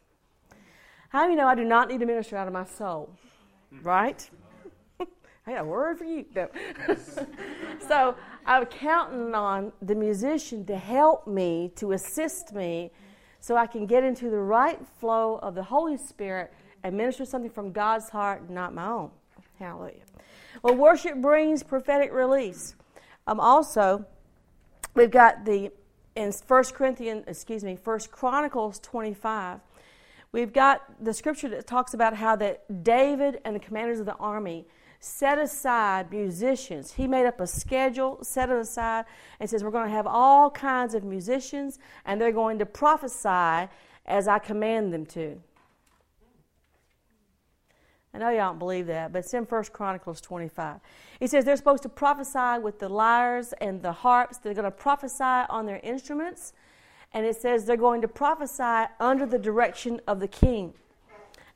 How 1.09 1.25
do 1.25 1.31
you 1.31 1.35
know 1.35 1.47
I 1.47 1.55
do 1.55 1.65
not 1.65 1.89
need 1.89 1.99
to 1.99 2.05
minister 2.05 2.37
out 2.37 2.47
of 2.47 2.53
my 2.53 2.63
soul? 2.63 3.09
Right? 3.83 4.29
I 5.47 5.51
got 5.51 5.61
a 5.61 5.65
word 5.65 5.99
for 5.99 6.05
you. 6.05 6.25
No. 6.35 6.49
so 7.87 8.15
I'm 8.45 8.65
counting 8.65 9.35
on 9.35 9.71
the 9.81 9.95
musician 9.95 10.65
to 10.65 10.77
help 10.77 11.27
me, 11.27 11.71
to 11.75 11.91
assist 11.91 12.53
me, 12.53 12.91
so 13.41 13.55
I 13.55 13.67
can 13.67 13.85
get 13.85 14.03
into 14.03 14.29
the 14.31 14.39
right 14.39 14.79
flow 14.99 15.35
of 15.37 15.53
the 15.53 15.63
Holy 15.63 15.97
Spirit 15.97 16.51
and 16.83 16.97
minister 16.97 17.25
something 17.25 17.51
from 17.51 17.71
God's 17.71 18.09
heart, 18.09 18.49
not 18.49 18.73
my 18.73 18.87
own. 18.87 19.11
Hallelujah. 19.59 20.01
Well, 20.63 20.75
worship 20.75 21.21
brings 21.21 21.61
prophetic 21.61 22.11
release. 22.11 22.75
Um, 23.27 23.39
also, 23.39 24.05
we've 24.95 25.11
got 25.11 25.45
the 25.45 25.71
in 26.15 26.31
First 26.31 26.73
Corinthians, 26.73 27.25
excuse 27.27 27.63
me, 27.63 27.75
First 27.75 28.09
Chronicles 28.09 28.79
25. 28.79 29.59
We've 30.35 30.51
got 30.51 30.81
the 31.01 31.13
scripture 31.13 31.47
that 31.47 31.65
talks 31.65 31.93
about 31.93 32.13
how 32.13 32.35
that 32.35 32.83
David 32.83 33.39
and 33.45 33.55
the 33.55 33.59
commanders 33.61 34.01
of 34.01 34.05
the 34.05 34.15
army 34.15 34.67
set 34.99 35.39
aside 35.39 36.11
musicians. 36.11 36.91
He 36.91 37.07
made 37.07 37.25
up 37.25 37.39
a 37.39 37.47
schedule, 37.47 38.19
set 38.21 38.49
it 38.49 38.57
aside, 38.57 39.05
and 39.39 39.49
says, 39.49 39.63
We're 39.63 39.71
going 39.71 39.87
to 39.87 39.95
have 39.95 40.05
all 40.05 40.51
kinds 40.51 40.93
of 40.93 41.05
musicians, 41.05 41.79
and 42.05 42.19
they're 42.19 42.33
going 42.33 42.59
to 42.59 42.65
prophesy 42.65 43.71
as 44.05 44.27
I 44.27 44.39
command 44.39 44.91
them 44.91 45.05
to. 45.05 45.41
I 48.13 48.17
know 48.17 48.27
y'all 48.27 48.49
don't 48.49 48.59
believe 48.59 48.87
that, 48.87 49.13
but 49.13 49.19
it's 49.19 49.33
in 49.33 49.45
1 49.45 49.63
Chronicles 49.71 50.19
25. 50.19 50.81
He 51.21 51.27
says 51.27 51.45
they're 51.45 51.55
supposed 51.55 51.83
to 51.83 51.89
prophesy 51.89 52.59
with 52.61 52.79
the 52.79 52.89
lyres 52.89 53.53
and 53.61 53.81
the 53.81 53.93
harps. 53.93 54.39
They're 54.39 54.53
going 54.53 54.65
to 54.65 54.71
prophesy 54.71 55.23
on 55.23 55.65
their 55.65 55.79
instruments. 55.81 56.51
And 57.15 57.25
it 57.25 57.35
says 57.35 57.65
they're 57.65 57.77
going 57.77 58.01
to 58.01 58.07
prophesy 58.07 58.87
under 58.99 59.25
the 59.25 59.39
direction 59.39 59.99
of 60.05 60.19
the 60.19 60.27
king. 60.27 60.75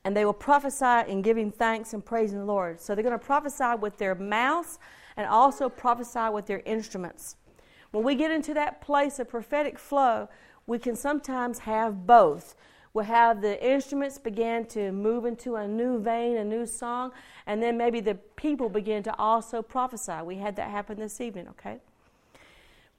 And 0.02 0.16
they 0.16 0.24
will 0.24 0.32
prophesy 0.32 1.08
in 1.08 1.22
giving 1.22 1.52
thanks 1.52 1.92
and 1.92 2.04
praising 2.04 2.38
the 2.38 2.44
Lord. 2.44 2.80
So 2.80 2.94
they're 2.94 3.04
going 3.04 3.16
to 3.16 3.24
prophesy 3.24 3.76
with 3.78 3.98
their 3.98 4.16
mouths 4.16 4.80
and 5.16 5.28
also 5.28 5.68
prophesy 5.68 6.28
with 6.32 6.46
their 6.46 6.62
instruments. 6.64 7.36
When 7.92 8.02
we 8.02 8.16
get 8.16 8.32
into 8.32 8.54
that 8.54 8.80
place 8.80 9.20
of 9.20 9.28
prophetic 9.28 9.78
flow, 9.78 10.28
we 10.66 10.80
can 10.80 10.96
sometimes 10.96 11.60
have 11.60 12.06
both 12.06 12.56
we'll 12.92 13.04
have 13.04 13.40
the 13.40 13.64
instruments 13.64 14.18
begin 14.18 14.66
to 14.66 14.92
move 14.92 15.24
into 15.24 15.56
a 15.56 15.66
new 15.66 16.00
vein, 16.00 16.36
a 16.36 16.44
new 16.44 16.66
song, 16.66 17.12
and 17.46 17.62
then 17.62 17.76
maybe 17.76 18.00
the 18.00 18.14
people 18.36 18.68
begin 18.68 19.02
to 19.04 19.16
also 19.16 19.62
prophesy. 19.62 20.14
We 20.24 20.36
had 20.36 20.56
that 20.56 20.70
happen 20.70 20.98
this 20.98 21.20
evening, 21.20 21.48
okay? 21.50 21.80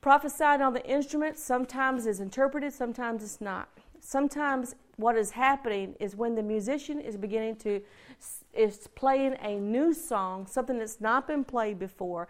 Prophesying 0.01 0.61
on 0.61 0.73
the 0.73 0.83
instruments 0.85 1.43
sometimes 1.43 2.07
is 2.07 2.19
interpreted, 2.19 2.73
sometimes 2.73 3.23
it's 3.23 3.39
not. 3.39 3.69
Sometimes 3.99 4.75
what 4.97 5.15
is 5.15 5.31
happening 5.31 5.95
is 5.99 6.15
when 6.15 6.33
the 6.33 6.41
musician 6.41 6.99
is 6.99 7.15
beginning 7.15 7.55
to 7.57 7.81
is 8.53 8.89
playing 8.95 9.37
a 9.41 9.59
new 9.59 9.93
song, 9.93 10.47
something 10.47 10.79
that's 10.79 10.99
not 10.99 11.27
been 11.27 11.43
played 11.43 11.77
before, 11.77 12.27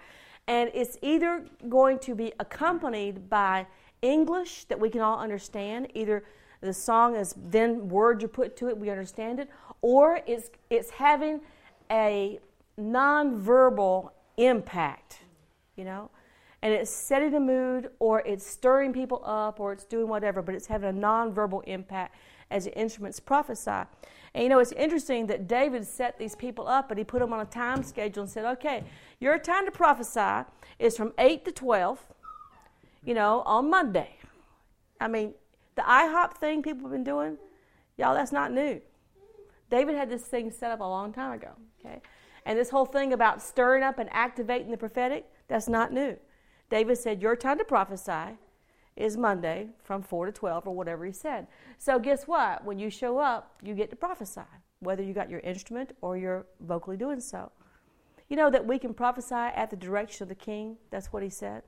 and 0.47 0.69
it's 0.73 0.97
either 1.01 1.45
going 1.69 1.97
to 1.99 2.13
be 2.13 2.33
accompanied 2.39 3.29
by 3.29 3.65
English 4.01 4.65
that 4.65 4.79
we 4.79 4.89
can 4.89 5.01
all 5.01 5.19
understand, 5.19 5.87
either 5.95 6.23
the 6.59 6.73
song 6.73 7.15
is 7.15 7.33
then 7.49 7.87
words 7.87 8.23
are 8.23 8.27
put 8.27 8.55
to 8.57 8.67
it, 8.67 8.77
we 8.77 8.89
understand 8.89 9.39
it, 9.39 9.49
or 9.81 10.19
it's, 10.27 10.51
it's 10.69 10.89
having 10.89 11.39
a 11.89 12.39
nonverbal 12.79 14.11
impact, 14.37 15.19
you 15.75 15.83
know? 15.83 16.09
And 16.63 16.73
it's 16.73 16.91
setting 16.91 17.33
a 17.33 17.39
mood, 17.39 17.89
or 17.99 18.21
it's 18.21 18.45
stirring 18.45 18.93
people 18.93 19.21
up, 19.25 19.59
or 19.59 19.73
it's 19.73 19.83
doing 19.83 20.07
whatever, 20.07 20.41
but 20.41 20.53
it's 20.53 20.67
having 20.67 20.89
a 20.89 20.93
nonverbal 20.93 21.63
impact 21.65 22.15
as 22.51 22.65
the 22.65 22.77
instruments 22.77 23.19
prophesy. 23.19 23.87
And 24.33 24.43
you 24.43 24.49
know, 24.49 24.59
it's 24.59 24.71
interesting 24.73 25.27
that 25.27 25.47
David 25.47 25.85
set 25.87 26.19
these 26.19 26.35
people 26.35 26.67
up 26.67 26.91
and 26.91 26.97
he 26.97 27.03
put 27.03 27.19
them 27.19 27.33
on 27.33 27.39
a 27.39 27.45
time 27.45 27.83
schedule 27.83 28.23
and 28.23 28.31
said, 28.31 28.45
okay, 28.45 28.83
your 29.19 29.37
time 29.39 29.65
to 29.65 29.71
prophesy 29.71 30.47
is 30.77 30.95
from 30.95 31.13
8 31.17 31.43
to 31.45 31.51
12, 31.51 31.99
you 33.03 33.13
know, 33.13 33.41
on 33.45 33.69
Monday. 33.69 34.15
I 34.99 35.07
mean, 35.07 35.33
the 35.75 35.81
IHOP 35.81 36.35
thing 36.35 36.61
people 36.61 36.83
have 36.83 36.91
been 36.91 37.03
doing, 37.03 37.37
y'all, 37.97 38.13
that's 38.13 38.31
not 38.31 38.51
new. 38.51 38.81
David 39.69 39.95
had 39.95 40.09
this 40.09 40.23
thing 40.23 40.51
set 40.51 40.71
up 40.71 40.79
a 40.79 40.83
long 40.83 41.11
time 41.11 41.31
ago, 41.31 41.51
okay? 41.79 42.01
And 42.45 42.57
this 42.57 42.69
whole 42.69 42.85
thing 42.85 43.13
about 43.13 43.41
stirring 43.41 43.83
up 43.83 43.99
and 43.99 44.09
activating 44.11 44.71
the 44.71 44.77
prophetic, 44.77 45.25
that's 45.47 45.67
not 45.67 45.91
new. 45.91 46.17
David 46.71 46.97
said, 46.97 47.21
Your 47.21 47.35
time 47.35 47.59
to 47.59 47.65
prophesy 47.65 48.37
is 48.95 49.17
Monday 49.17 49.67
from 49.83 50.01
4 50.01 50.27
to 50.27 50.31
12 50.31 50.67
or 50.67 50.73
whatever 50.73 51.05
he 51.05 51.11
said. 51.11 51.47
So, 51.77 51.99
guess 51.99 52.27
what? 52.27 52.65
When 52.65 52.79
you 52.79 52.89
show 52.89 53.19
up, 53.19 53.57
you 53.61 53.75
get 53.75 53.89
to 53.91 53.95
prophesy, 53.95 54.41
whether 54.79 55.03
you 55.03 55.13
got 55.13 55.29
your 55.29 55.41
instrument 55.41 55.91
or 56.01 56.17
you're 56.17 56.45
vocally 56.61 56.97
doing 56.97 57.19
so. 57.19 57.51
You 58.29 58.37
know 58.37 58.49
that 58.49 58.65
we 58.65 58.79
can 58.79 58.93
prophesy 58.93 59.35
at 59.35 59.69
the 59.69 59.75
direction 59.75 60.23
of 60.23 60.29
the 60.29 60.35
king? 60.35 60.77
That's 60.89 61.07
what 61.07 61.21
he 61.21 61.29
said. 61.29 61.63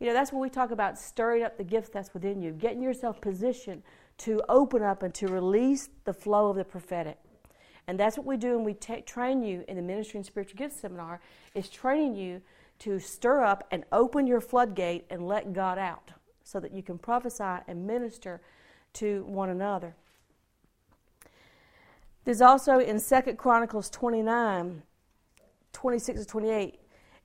You 0.00 0.08
know, 0.08 0.12
that's 0.12 0.32
when 0.32 0.42
we 0.42 0.50
talk 0.50 0.72
about 0.72 0.98
stirring 0.98 1.44
up 1.44 1.56
the 1.56 1.62
gift 1.62 1.92
that's 1.92 2.12
within 2.12 2.42
you, 2.42 2.50
getting 2.50 2.82
yourself 2.82 3.20
positioned 3.20 3.84
to 4.18 4.42
open 4.48 4.82
up 4.82 5.04
and 5.04 5.14
to 5.14 5.28
release 5.28 5.88
the 6.04 6.12
flow 6.12 6.50
of 6.50 6.56
the 6.56 6.64
prophetic. 6.64 7.18
And 7.86 7.98
that's 7.98 8.16
what 8.16 8.26
we 8.26 8.36
do 8.36 8.56
when 8.56 8.64
we 8.64 8.74
t- 8.74 9.02
train 9.02 9.44
you 9.44 9.64
in 9.68 9.76
the 9.76 9.82
Ministry 9.82 10.18
and 10.18 10.26
Spiritual 10.26 10.58
Gifts 10.58 10.80
Seminar, 10.80 11.20
is 11.54 11.68
training 11.68 12.16
you 12.16 12.42
to 12.82 12.98
stir 12.98 13.44
up 13.44 13.66
and 13.70 13.84
open 13.92 14.26
your 14.26 14.40
floodgate 14.40 15.04
and 15.08 15.28
let 15.28 15.52
God 15.52 15.78
out 15.78 16.10
so 16.42 16.58
that 16.58 16.72
you 16.72 16.82
can 16.82 16.98
prophesy 16.98 17.62
and 17.68 17.86
minister 17.86 18.40
to 18.94 19.22
one 19.24 19.50
another. 19.50 19.94
There's 22.24 22.40
also 22.40 22.80
in 22.80 23.00
2 23.00 23.34
Chronicles 23.34 23.88
29, 23.90 24.82
26 25.72 26.20
to 26.20 26.26
28, 26.26 26.74
it 26.74 26.80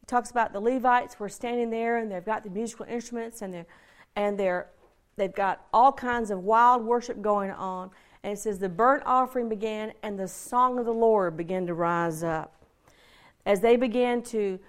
talks 0.05 0.29
about 0.29 0.53
the 0.53 0.59
Levites 0.59 1.19
were 1.19 1.27
standing 1.27 1.71
there 1.71 1.97
and 1.97 2.11
they've 2.11 2.23
got 2.23 2.43
the 2.43 2.51
musical 2.51 2.85
instruments 2.85 3.41
and 3.41 3.51
they're 3.51 3.67
and 4.15 4.39
they're 4.39 4.67
they've 5.15 5.33
got 5.33 5.65
all 5.73 5.91
kinds 5.91 6.29
of 6.29 6.43
wild 6.43 6.83
worship 6.83 7.19
going 7.21 7.49
on. 7.51 7.89
And 8.23 8.33
it 8.33 8.39
says 8.39 8.59
the 8.59 8.69
burnt 8.69 9.03
offering 9.05 9.49
began 9.49 9.93
and 10.03 10.19
the 10.19 10.27
song 10.27 10.77
of 10.77 10.85
the 10.85 10.93
Lord 10.93 11.35
began 11.35 11.65
to 11.65 11.73
rise 11.73 12.23
up. 12.23 12.53
As 13.45 13.59
they 13.59 13.75
began 13.75 14.21
to 14.23 14.59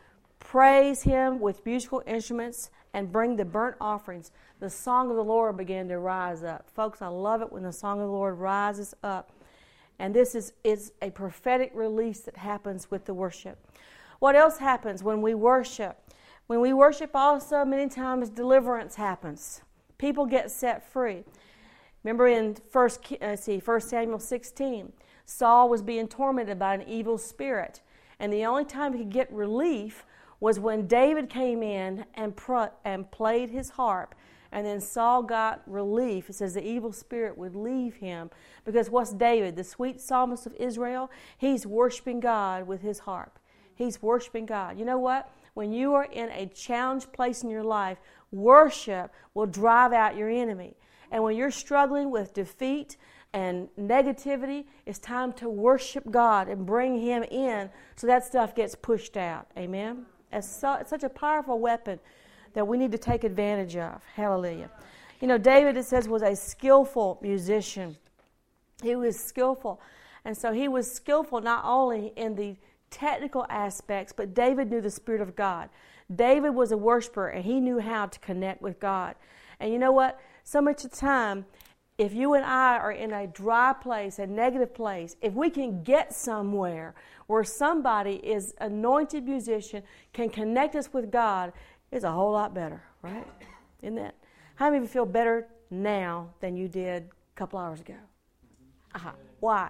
praise 0.41 1.03
him 1.03 1.41
with 1.41 1.65
musical 1.65 2.03
instruments 2.07 2.71
and 2.95 3.13
bring 3.13 3.37
the 3.37 3.45
burnt 3.45 3.77
offerings, 3.81 4.31
the 4.61 4.71
song 4.71 5.11
of 5.11 5.17
the 5.17 5.25
Lord 5.25 5.57
began 5.57 5.89
to 5.89 5.99
rise 5.99 6.43
up. 6.43 6.69
Folks, 6.71 7.03
I 7.03 7.09
love 7.09 7.43
it 7.43 7.53
when 7.53 7.63
the 7.63 7.73
song 7.73 8.01
of 8.01 8.07
the 8.07 8.13
Lord 8.13 8.39
rises 8.39 8.95
up. 9.03 9.33
And 9.99 10.15
this 10.15 10.35
is, 10.35 10.53
is 10.65 10.93
a 11.03 11.11
prophetic 11.11 11.73
release 11.75 12.21
that 12.21 12.37
happens 12.37 12.91
with 12.91 13.05
the 13.05 13.15
worship. 13.15 13.59
What 14.21 14.37
else 14.37 14.59
happens 14.59 15.03
when 15.03 15.23
we 15.23 15.35
worship? 15.35 15.99
When 16.47 16.61
we 16.61 16.73
worship, 16.73 17.11
also, 17.15 17.65
many 17.65 17.89
times 17.89 18.31
deliverance 18.31 18.95
happens. 18.95 19.61
People 19.99 20.27
get 20.27 20.51
set 20.51 20.91
free. 20.91 21.25
Remember 22.05 22.29
in 22.29 22.57
first, 22.71 23.01
uh, 23.21 23.37
see, 23.37 23.59
1 23.59 23.81
Samuel 23.81 24.19
16, 24.19 24.93
Saul 25.27 25.69
was 25.69 25.83
being 25.83 26.09
tormented 26.09 26.59
by 26.59 26.75
an 26.75 26.89
evil 26.89 27.19
spirit. 27.19 27.83
And 28.19 28.33
the 28.33 28.47
only 28.47 28.65
time 28.65 28.93
he 28.93 29.01
could 29.01 29.13
get 29.13 29.33
relief 29.33 30.07
was 30.41 30.61
when 30.61 30.87
David 30.87 31.29
came 31.29 31.63
in 31.63 32.05
and, 32.15 32.37
pr- 32.37 32.73
and 32.85 33.11
played 33.11 33.51
his 33.51 33.71
harp. 33.71 34.15
And 34.51 34.67
then 34.67 34.81
Saul 34.81 35.23
got 35.23 35.63
relief. 35.67 36.31
It 36.31 36.35
says 36.35 36.55
the 36.55 36.67
evil 36.67 36.93
spirit 36.93 37.37
would 37.37 37.55
leave 37.55 37.97
him. 37.97 38.31
Because 38.65 38.89
what's 38.89 39.13
David, 39.13 39.57
the 39.57 39.65
sweet 39.65 40.01
psalmist 40.01 40.47
of 40.47 40.55
Israel? 40.55 41.11
He's 41.37 41.67
worshiping 41.67 42.21
God 42.21 42.67
with 42.67 42.81
his 42.81 43.01
harp. 43.01 43.39
He's 43.75 44.01
worshiping 44.01 44.47
God. 44.47 44.79
You 44.79 44.85
know 44.85 44.99
what? 44.99 45.31
When 45.55 45.73
you 45.73 45.95
are 45.95 46.05
in 46.05 46.31
a 46.31 46.47
challenged 46.47 47.13
place 47.13 47.43
in 47.43 47.51
your 47.51 47.65
life, 47.65 47.99
worship 48.31 49.13
will 49.35 49.47
drive 49.47 49.93
out 49.93 50.17
your 50.17 50.31
enemy. 50.31 50.77
And 51.11 51.23
when 51.23 51.37
you're 51.37 51.51
struggling 51.51 52.11
with 52.11 52.33
defeat 52.33 52.97
and 53.33 53.69
negativity, 53.79 54.65
it's 54.87 54.99
time 54.99 55.33
to 55.35 55.49
worship 55.49 56.11
God 56.11 56.49
and 56.49 56.65
bring 56.65 57.01
Him 57.01 57.23
in 57.25 57.71
so 57.97 58.07
that 58.07 58.25
stuff 58.25 58.55
gets 58.55 58.75
pushed 58.75 59.17
out. 59.17 59.49
Amen? 59.57 60.07
So, 60.41 60.83
such 60.87 61.03
a 61.03 61.09
powerful 61.09 61.59
weapon 61.59 61.99
that 62.55 62.67
we 62.67 62.77
need 62.77 62.93
to 62.93 62.99
take 62.99 63.25
advantage 63.25 63.77
of. 63.77 64.03
Hallelujah. 64.15 64.71
You 65.21 65.29
know, 65.29 65.39
David, 65.39 65.77
it 65.77 65.85
says, 65.85 66.09
was 66.09 66.23
a 66.23 66.37
skillful 66.37 67.19
musician. 67.23 67.97
He 68.83 68.95
was 68.95 69.19
skillful. 69.19 69.81
And 70.25 70.37
so 70.37 70.53
he 70.53 70.69
was 70.69 70.91
skillful 70.91 71.41
not 71.41 71.65
only 71.65 72.13
in 72.17 72.35
the 72.35 72.57
technical 72.91 73.47
aspects, 73.49 74.13
but 74.13 74.35
David 74.35 74.71
knew 74.71 74.81
the 74.81 74.91
Spirit 74.91 75.21
of 75.21 75.35
God. 75.35 75.69
David 76.15 76.51
was 76.51 76.73
a 76.73 76.77
worshiper 76.77 77.29
and 77.29 77.45
he 77.45 77.61
knew 77.61 77.79
how 77.79 78.07
to 78.07 78.19
connect 78.21 78.63
with 78.63 78.79
God. 78.79 79.15
And 79.61 79.73
you 79.73 79.79
know 79.79 79.93
what? 79.93 80.21
So 80.45 80.61
much 80.61 80.85
of 80.85 80.91
the 80.91 80.97
time, 80.97 81.45
if 81.99 82.15
you 82.15 82.35
and 82.35 82.45
I 82.45 82.79
are 82.79 82.93
in 82.93 83.13
a 83.13 83.27
dry 83.27 83.73
place, 83.73 84.21
a 84.21 84.27
negative 84.27 84.73
place, 84.73 85.17
if 85.21 85.35
we 85.35 85.51
can 85.51 85.83
get 85.83 86.15
somewhere 86.15 86.95
where 87.27 87.43
somebody 87.43 88.15
is 88.15 88.55
anointed 88.61 89.25
musician 89.27 89.83
can 90.13 90.31
connect 90.31 90.77
us 90.77 90.93
with 90.93 91.11
God, 91.11 91.53
it's 91.91 92.05
a 92.05 92.11
whole 92.11 92.33
lot 92.33 92.55
better, 92.55 92.83
right? 93.03 93.27
Isn't 93.83 93.97
that? 93.97 94.15
How 94.55 94.67
many 94.67 94.79
of 94.79 94.83
you 94.85 94.89
feel 94.89 95.07
better 95.07 95.49
now 95.71 96.31
than 96.41 96.57
you 96.57 96.69
did 96.69 97.03
a 97.03 97.37
couple 97.37 97.59
hours 97.59 97.81
ago? 97.81 97.97
Uh-huh. 98.95 99.13
Why? 99.41 99.69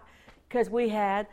Because 0.48 0.68
we 0.68 0.90
had 0.90 1.26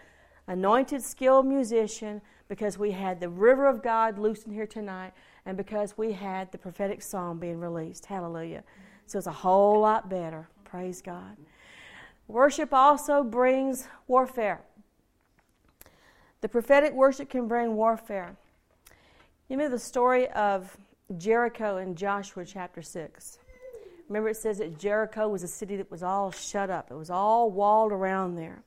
anointed, 0.47 1.03
skilled 1.03 1.45
musician, 1.45 2.21
because 2.47 2.77
we 2.77 2.91
had 2.91 3.19
the 3.19 3.29
river 3.29 3.67
of 3.67 3.83
God 3.83 4.17
loosened 4.17 4.53
here 4.53 4.67
tonight, 4.67 5.13
and 5.45 5.57
because 5.57 5.97
we 5.97 6.13
had 6.13 6.51
the 6.51 6.57
prophetic 6.57 7.01
song 7.01 7.37
being 7.37 7.59
released. 7.59 8.05
Hallelujah. 8.05 8.63
So 9.07 9.17
it's 9.17 9.27
a 9.27 9.31
whole 9.31 9.81
lot 9.81 10.09
better. 10.09 10.47
Praise 10.75 11.01
God. 11.01 11.37
Worship 12.27 12.73
also 12.73 13.23
brings 13.23 13.87
warfare. 14.07 14.59
The 16.41 16.49
prophetic 16.49 16.91
worship 16.91 17.29
can 17.29 17.47
bring 17.47 17.77
warfare. 17.77 18.35
You 19.47 19.55
know 19.55 19.69
the 19.69 19.79
story 19.79 20.27
of 20.31 20.75
Jericho 21.17 21.77
in 21.77 21.95
Joshua 21.95 22.43
chapter 22.43 22.81
6. 22.81 23.39
Remember, 24.09 24.27
it 24.27 24.35
says 24.35 24.57
that 24.57 24.77
Jericho 24.77 25.29
was 25.29 25.43
a 25.43 25.47
city 25.47 25.77
that 25.77 25.89
was 25.89 26.03
all 26.03 26.29
shut 26.29 26.69
up, 26.69 26.91
it 26.91 26.95
was 26.95 27.09
all 27.09 27.51
walled 27.51 27.93
around 27.93 28.35
there. 28.35 28.61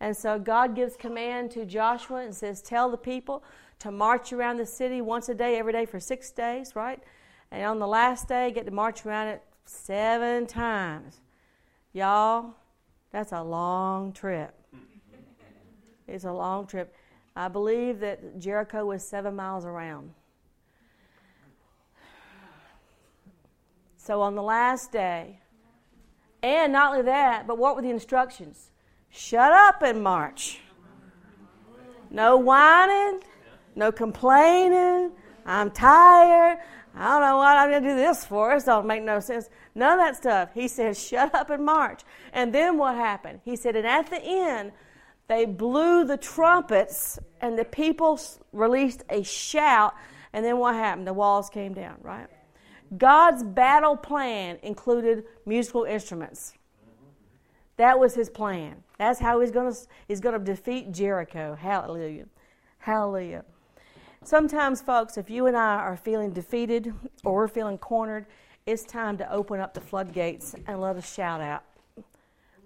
And 0.00 0.16
so 0.16 0.38
God 0.38 0.74
gives 0.74 0.96
command 0.96 1.50
to 1.50 1.66
Joshua 1.66 2.24
and 2.24 2.34
says, 2.34 2.62
Tell 2.62 2.90
the 2.90 2.96
people 2.96 3.44
to 3.80 3.90
march 3.90 4.32
around 4.32 4.56
the 4.56 4.64
city 4.64 5.02
once 5.02 5.28
a 5.28 5.34
day, 5.34 5.58
every 5.58 5.74
day 5.74 5.84
for 5.84 6.00
six 6.00 6.30
days, 6.30 6.74
right? 6.74 7.02
And 7.50 7.62
on 7.62 7.78
the 7.78 7.86
last 7.86 8.26
day, 8.26 8.52
get 8.52 8.64
to 8.64 8.72
march 8.72 9.04
around 9.04 9.28
it 9.28 9.42
seven 9.66 10.46
times. 10.46 11.20
Y'all, 11.96 12.52
that's 13.10 13.32
a 13.32 13.42
long 13.42 14.12
trip. 14.12 14.54
It's 16.06 16.24
a 16.24 16.30
long 16.30 16.66
trip. 16.66 16.94
I 17.34 17.48
believe 17.48 18.00
that 18.00 18.38
Jericho 18.38 18.84
was 18.84 19.02
seven 19.02 19.34
miles 19.34 19.64
around. 19.64 20.10
So 23.96 24.20
on 24.20 24.34
the 24.34 24.42
last 24.42 24.92
day, 24.92 25.40
and 26.42 26.70
not 26.70 26.92
only 26.92 27.06
that, 27.06 27.46
but 27.46 27.56
what 27.56 27.76
were 27.76 27.80
the 27.80 27.88
instructions? 27.88 28.72
Shut 29.08 29.50
up 29.50 29.80
and 29.80 30.02
march. 30.02 30.60
No 32.10 32.36
whining, 32.36 33.22
no 33.74 33.90
complaining. 33.90 35.12
I'm 35.46 35.70
tired. 35.70 36.58
I 36.96 37.08
don't 37.08 37.20
know 37.20 37.36
what 37.36 37.56
I'm 37.56 37.70
going 37.70 37.82
to 37.82 37.88
do 37.90 37.94
this 37.94 38.24
for. 38.24 38.54
This 38.54 38.64
don't 38.64 38.86
make 38.86 39.02
no 39.02 39.20
sense. 39.20 39.50
None 39.74 39.98
of 39.98 40.04
that 40.04 40.16
stuff. 40.16 40.50
He 40.54 40.66
said, 40.66 40.96
shut 40.96 41.34
up 41.34 41.50
and 41.50 41.64
march. 41.64 42.02
And 42.32 42.54
then 42.54 42.78
what 42.78 42.94
happened? 42.94 43.40
He 43.44 43.54
said, 43.54 43.76
and 43.76 43.86
at 43.86 44.08
the 44.08 44.20
end, 44.22 44.72
they 45.28 45.44
blew 45.44 46.04
the 46.04 46.16
trumpets, 46.16 47.18
and 47.40 47.58
the 47.58 47.64
people 47.64 48.18
released 48.52 49.04
a 49.10 49.22
shout. 49.22 49.94
And 50.32 50.44
then 50.44 50.58
what 50.58 50.74
happened? 50.74 51.06
The 51.06 51.12
walls 51.12 51.50
came 51.50 51.74
down, 51.74 51.96
right? 52.00 52.28
God's 52.96 53.42
battle 53.42 53.96
plan 53.96 54.58
included 54.62 55.24
musical 55.44 55.84
instruments. 55.84 56.54
That 57.76 57.98
was 57.98 58.14
his 58.14 58.30
plan. 58.30 58.84
That's 58.98 59.18
how 59.18 59.40
he's 59.40 59.50
going 59.50 59.72
to 59.72 59.78
he's 60.08 60.20
going 60.20 60.38
to 60.38 60.44
defeat 60.44 60.92
Jericho. 60.92 61.56
Hallelujah. 61.60 62.26
Hallelujah. 62.78 63.44
Sometimes, 64.26 64.82
folks, 64.82 65.16
if 65.16 65.30
you 65.30 65.46
and 65.46 65.56
I 65.56 65.76
are 65.76 65.96
feeling 65.96 66.32
defeated 66.32 66.92
or 67.22 67.34
we're 67.34 67.46
feeling 67.46 67.78
cornered, 67.78 68.26
it's 68.66 68.82
time 68.82 69.16
to 69.18 69.32
open 69.32 69.60
up 69.60 69.72
the 69.72 69.80
floodgates 69.80 70.56
and 70.66 70.80
let 70.80 70.96
us 70.96 71.14
shout 71.14 71.40
out. 71.40 71.62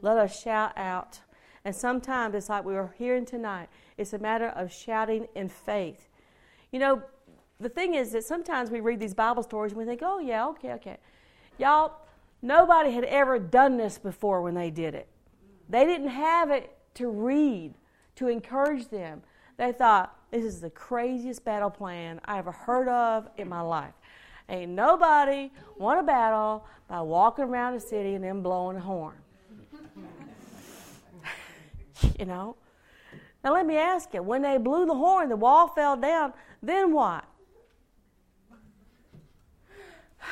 Let 0.01 0.16
us 0.16 0.40
shout 0.40 0.73
out. 0.79 1.20
And 1.66 1.77
sometimes 1.77 2.35
it's 2.35 2.49
like 2.49 2.64
we 2.64 2.73
were 2.73 2.94
hearing 2.96 3.27
tonight. 3.27 3.68
It's 3.99 4.14
a 4.14 4.18
matter 4.18 4.46
of 4.46 4.73
shouting 4.73 5.29
in 5.35 5.51
faith. 5.51 6.09
You 6.73 6.79
know, 6.79 7.03
the 7.61 7.68
thing 7.68 7.92
is 7.92 8.12
that 8.12 8.25
sometimes 8.25 8.70
we 8.70 8.81
read 8.81 8.99
these 8.99 9.12
Bible 9.12 9.42
stories 9.42 9.73
and 9.73 9.79
we 9.79 9.85
think, 9.85 10.01
oh, 10.03 10.18
yeah, 10.18 10.46
okay, 10.46 10.73
okay. 10.73 10.96
Y'all, 11.59 11.92
nobody 12.40 12.90
had 12.90 13.05
ever 13.05 13.38
done 13.38 13.77
this 13.77 13.99
before 13.99 14.40
when 14.40 14.55
they 14.55 14.70
did 14.70 14.94
it. 14.94 15.09
They 15.68 15.85
didn't 15.85 16.09
have 16.09 16.51
it 16.51 16.75
to 16.94 17.11
read, 17.11 17.75
to 18.16 18.29
encourage 18.29 18.88
them. 18.88 19.20
They 19.59 19.73
thought, 19.73 20.16
this 20.31 20.45
is 20.45 20.61
the 20.61 20.71
craziest 20.71 21.45
battle 21.45 21.71
plan 21.71 22.21
I 22.25 22.38
ever 22.38 22.53
heard 22.53 22.88
of 22.88 23.29
in 23.37 23.49
my 23.49 23.61
life. 23.61 23.95
Ain't 24.49 24.73
nobody 24.73 25.51
won 25.79 25.99
a 25.99 26.03
battle 26.03 26.66
by 26.88 27.01
walking 27.01 27.45
around 27.45 27.75
the 27.75 27.81
city 27.81 28.14
and 28.14 28.25
then 28.25 28.43
blowing 28.43 28.77
a 28.77 28.81
horn. 28.81 29.14
you 32.19 32.27
know? 32.27 32.57
Now 33.43 33.55
let 33.55 33.66
me 33.66 33.77
ask 33.77 34.12
you, 34.12 34.23
when 34.23 34.43
they 34.43 34.59
blew 34.59 34.87
the 34.87 34.95
horn, 34.95 35.29
the 35.29 35.37
wall 35.37 35.69
fell 35.69 35.97
down, 35.97 36.33
then 36.62 36.93
what? 36.93 37.25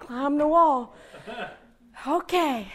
Climb 0.00 0.38
the 0.38 0.46
wall. 0.46 0.94
Okay. 2.06 2.72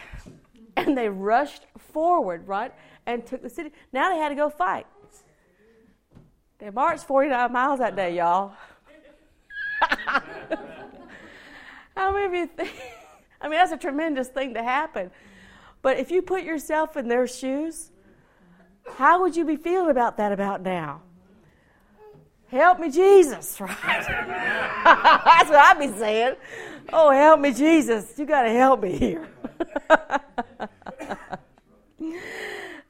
And 0.76 0.96
they 0.96 1.08
rushed 1.08 1.66
forward, 1.78 2.46
right? 2.46 2.72
And 3.06 3.26
took 3.26 3.42
the 3.42 3.50
city. 3.50 3.72
Now 3.92 4.10
they 4.10 4.18
had 4.18 4.28
to 4.30 4.34
go 4.34 4.48
fight. 4.48 4.86
They 6.62 6.70
marched 6.70 7.04
49 7.06 7.52
miles 7.52 7.80
that 7.80 7.96
day, 7.96 8.18
y'all. 8.18 8.52
How 11.96 12.12
many 12.12 12.26
of 12.26 12.34
you 12.34 12.46
think? 12.46 12.70
I 13.40 13.48
mean, 13.48 13.58
that's 13.58 13.72
a 13.72 13.76
tremendous 13.76 14.28
thing 14.28 14.54
to 14.54 14.62
happen. 14.62 15.10
But 15.82 15.98
if 15.98 16.12
you 16.12 16.22
put 16.22 16.44
yourself 16.44 16.96
in 16.96 17.08
their 17.08 17.26
shoes, 17.26 17.90
how 18.96 19.22
would 19.22 19.34
you 19.34 19.44
be 19.44 19.56
feeling 19.56 19.90
about 19.90 20.16
that 20.18 20.30
about 20.30 20.62
now? 20.62 21.02
Help 22.46 22.78
me, 22.78 22.90
Jesus, 22.90 23.60
right? 23.60 23.76
that's 23.80 25.50
what 25.50 25.58
I'd 25.58 25.80
be 25.80 25.88
saying. 25.98 26.36
Oh, 26.92 27.10
help 27.10 27.40
me, 27.40 27.52
Jesus. 27.52 28.16
You 28.16 28.24
got 28.24 28.42
to 28.42 28.50
help 28.50 28.82
me 28.82 28.96
here. 28.96 29.28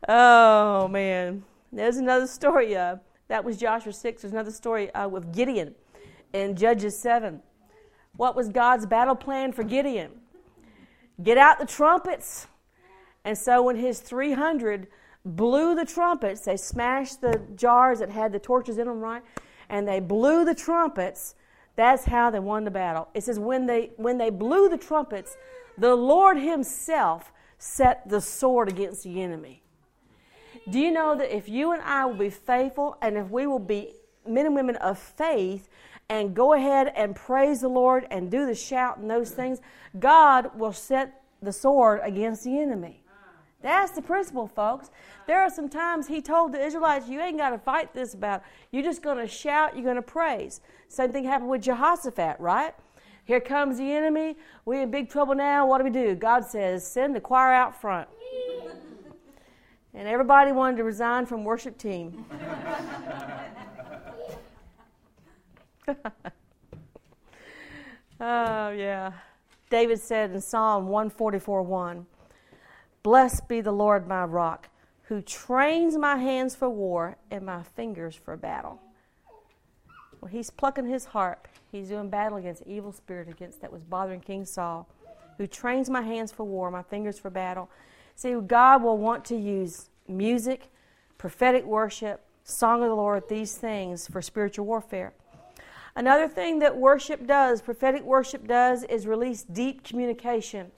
oh, 0.06 0.88
man. 0.88 1.42
There's 1.72 1.96
another 1.96 2.26
story. 2.26 2.76
Uh, 2.76 2.96
that 3.32 3.46
was 3.46 3.56
Joshua 3.56 3.94
6. 3.94 4.20
There's 4.20 4.32
another 4.34 4.50
story 4.50 4.94
uh, 4.94 5.08
with 5.08 5.34
Gideon 5.34 5.74
in 6.34 6.54
Judges 6.54 7.00
7. 7.00 7.40
What 8.16 8.36
was 8.36 8.50
God's 8.50 8.84
battle 8.84 9.14
plan 9.14 9.52
for 9.52 9.62
Gideon? 9.62 10.10
Get 11.22 11.38
out 11.38 11.58
the 11.58 11.64
trumpets. 11.64 12.46
And 13.24 13.38
so 13.38 13.62
when 13.62 13.76
his 13.76 14.00
300 14.00 14.86
blew 15.24 15.74
the 15.74 15.86
trumpets, 15.86 16.42
they 16.42 16.58
smashed 16.58 17.22
the 17.22 17.40
jars 17.56 18.00
that 18.00 18.10
had 18.10 18.32
the 18.32 18.38
torches 18.38 18.76
in 18.76 18.86
them, 18.86 19.00
right? 19.00 19.22
And 19.70 19.88
they 19.88 19.98
blew 19.98 20.44
the 20.44 20.54
trumpets. 20.54 21.34
That's 21.74 22.04
how 22.04 22.28
they 22.28 22.38
won 22.38 22.64
the 22.64 22.70
battle. 22.70 23.08
It 23.14 23.24
says 23.24 23.38
when 23.38 23.64
they 23.64 23.92
when 23.96 24.18
they 24.18 24.28
blew 24.28 24.68
the 24.68 24.76
trumpets, 24.76 25.38
the 25.78 25.94
Lord 25.94 26.36
himself 26.36 27.32
set 27.56 28.06
the 28.06 28.20
sword 28.20 28.68
against 28.68 29.04
the 29.04 29.22
enemy. 29.22 29.61
Do 30.70 30.78
you 30.78 30.92
know 30.92 31.16
that 31.16 31.34
if 31.34 31.48
you 31.48 31.72
and 31.72 31.82
I 31.82 32.06
will 32.06 32.14
be 32.14 32.30
faithful 32.30 32.96
and 33.02 33.16
if 33.16 33.28
we 33.28 33.46
will 33.46 33.58
be 33.58 33.94
men 34.26 34.46
and 34.46 34.54
women 34.54 34.76
of 34.76 34.98
faith 34.98 35.68
and 36.08 36.34
go 36.34 36.52
ahead 36.52 36.92
and 36.94 37.16
praise 37.16 37.60
the 37.60 37.68
Lord 37.68 38.06
and 38.10 38.30
do 38.30 38.46
the 38.46 38.54
shout 38.54 38.98
and 38.98 39.10
those 39.10 39.30
things, 39.30 39.60
God 39.98 40.56
will 40.56 40.72
set 40.72 41.22
the 41.42 41.52
sword 41.52 42.00
against 42.04 42.44
the 42.44 42.58
enemy. 42.58 43.02
That's 43.60 43.92
the 43.92 44.02
principle, 44.02 44.48
folks. 44.48 44.90
There 45.26 45.40
are 45.40 45.50
some 45.50 45.68
times 45.68 46.08
he 46.08 46.20
told 46.20 46.52
the 46.52 46.64
Israelites, 46.64 47.08
you 47.08 47.20
ain't 47.20 47.38
got 47.38 47.50
to 47.50 47.58
fight 47.58 47.94
this 47.94 48.14
about. 48.14 48.42
You're 48.72 48.82
just 48.82 49.02
going 49.02 49.18
to 49.18 49.28
shout, 49.28 49.74
you're 49.74 49.84
going 49.84 49.96
to 49.96 50.02
praise. 50.02 50.60
Same 50.88 51.12
thing 51.12 51.24
happened 51.24 51.50
with 51.50 51.62
Jehoshaphat, 51.62 52.40
right? 52.40 52.74
Here 53.24 53.40
comes 53.40 53.78
the 53.78 53.92
enemy. 53.92 54.36
We're 54.64 54.82
in 54.82 54.90
big 54.90 55.08
trouble 55.08 55.36
now. 55.36 55.66
What 55.66 55.78
do 55.78 55.84
we 55.84 55.90
do? 55.90 56.16
God 56.16 56.44
says, 56.44 56.84
send 56.84 57.14
the 57.14 57.20
choir 57.20 57.52
out 57.52 57.80
front. 57.80 58.08
And 59.94 60.08
everybody 60.08 60.52
wanted 60.52 60.78
to 60.78 60.84
resign 60.84 61.26
from 61.26 61.44
worship 61.44 61.76
team. 61.78 62.24
oh, 68.20 68.70
yeah. 68.70 69.12
David 69.68 70.00
said 70.00 70.30
in 70.32 70.40
Psalm 70.40 70.88
144 70.88 71.62
1, 71.62 72.06
Blessed 73.02 73.48
be 73.48 73.60
the 73.60 73.72
Lord 73.72 74.06
my 74.06 74.24
rock, 74.24 74.68
who 75.04 75.20
trains 75.20 75.96
my 75.96 76.16
hands 76.16 76.54
for 76.54 76.70
war 76.70 77.16
and 77.30 77.44
my 77.44 77.62
fingers 77.62 78.14
for 78.14 78.36
battle. 78.36 78.80
Well, 80.20 80.30
he's 80.30 80.50
plucking 80.50 80.86
his 80.86 81.06
harp. 81.06 81.48
He's 81.72 81.88
doing 81.88 82.10
battle 82.10 82.38
against 82.38 82.62
evil 82.66 82.92
spirit 82.92 83.28
against 83.28 83.60
that 83.62 83.72
was 83.72 83.82
bothering 83.82 84.20
King 84.20 84.44
Saul, 84.44 84.88
who 85.36 85.46
trains 85.46 85.90
my 85.90 86.02
hands 86.02 86.30
for 86.30 86.44
war, 86.44 86.70
my 86.70 86.82
fingers 86.82 87.18
for 87.18 87.30
battle. 87.30 87.68
See, 88.22 88.34
God 88.34 88.84
will 88.84 88.98
want 88.98 89.24
to 89.24 89.36
use 89.36 89.90
music, 90.06 90.70
prophetic 91.18 91.64
worship, 91.64 92.24
song 92.44 92.84
of 92.84 92.88
the 92.88 92.94
Lord, 92.94 93.28
these 93.28 93.56
things 93.56 94.06
for 94.06 94.22
spiritual 94.22 94.64
warfare. 94.64 95.12
Another 95.96 96.28
thing 96.28 96.60
that 96.60 96.76
worship 96.76 97.26
does, 97.26 97.60
prophetic 97.60 98.04
worship 98.04 98.46
does, 98.46 98.84
is 98.84 99.08
release 99.08 99.42
deep 99.42 99.82
communication. 99.82 100.70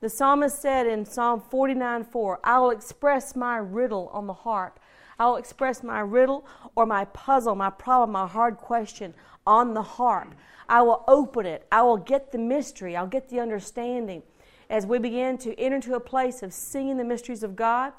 The 0.00 0.10
psalmist 0.10 0.60
said 0.60 0.86
in 0.86 1.06
Psalm 1.06 1.40
49 1.40 2.04
4, 2.04 2.40
I 2.44 2.58
will 2.58 2.72
express 2.72 3.34
my 3.34 3.56
riddle 3.56 4.10
on 4.12 4.26
the 4.26 4.34
harp. 4.34 4.78
I 5.18 5.28
will 5.28 5.36
express 5.36 5.82
my 5.82 6.00
riddle 6.00 6.46
or 6.76 6.84
my 6.84 7.06
puzzle, 7.06 7.54
my 7.54 7.70
problem, 7.70 8.12
my 8.12 8.26
hard 8.26 8.58
question 8.58 9.14
on 9.46 9.72
the 9.72 9.80
harp. 9.80 10.34
I 10.68 10.82
will 10.82 11.04
open 11.08 11.46
it. 11.46 11.66
I 11.72 11.80
will 11.80 11.96
get 11.96 12.32
the 12.32 12.38
mystery. 12.38 12.96
I'll 12.96 13.06
get 13.06 13.30
the 13.30 13.40
understanding. 13.40 14.22
As 14.70 14.86
we 14.86 15.00
begin 15.00 15.36
to 15.38 15.58
enter 15.58 15.74
into 15.74 15.94
a 15.94 16.00
place 16.00 16.44
of 16.44 16.52
singing 16.52 16.96
the 16.96 17.04
mysteries 17.04 17.42
of 17.42 17.56
God, 17.56 17.92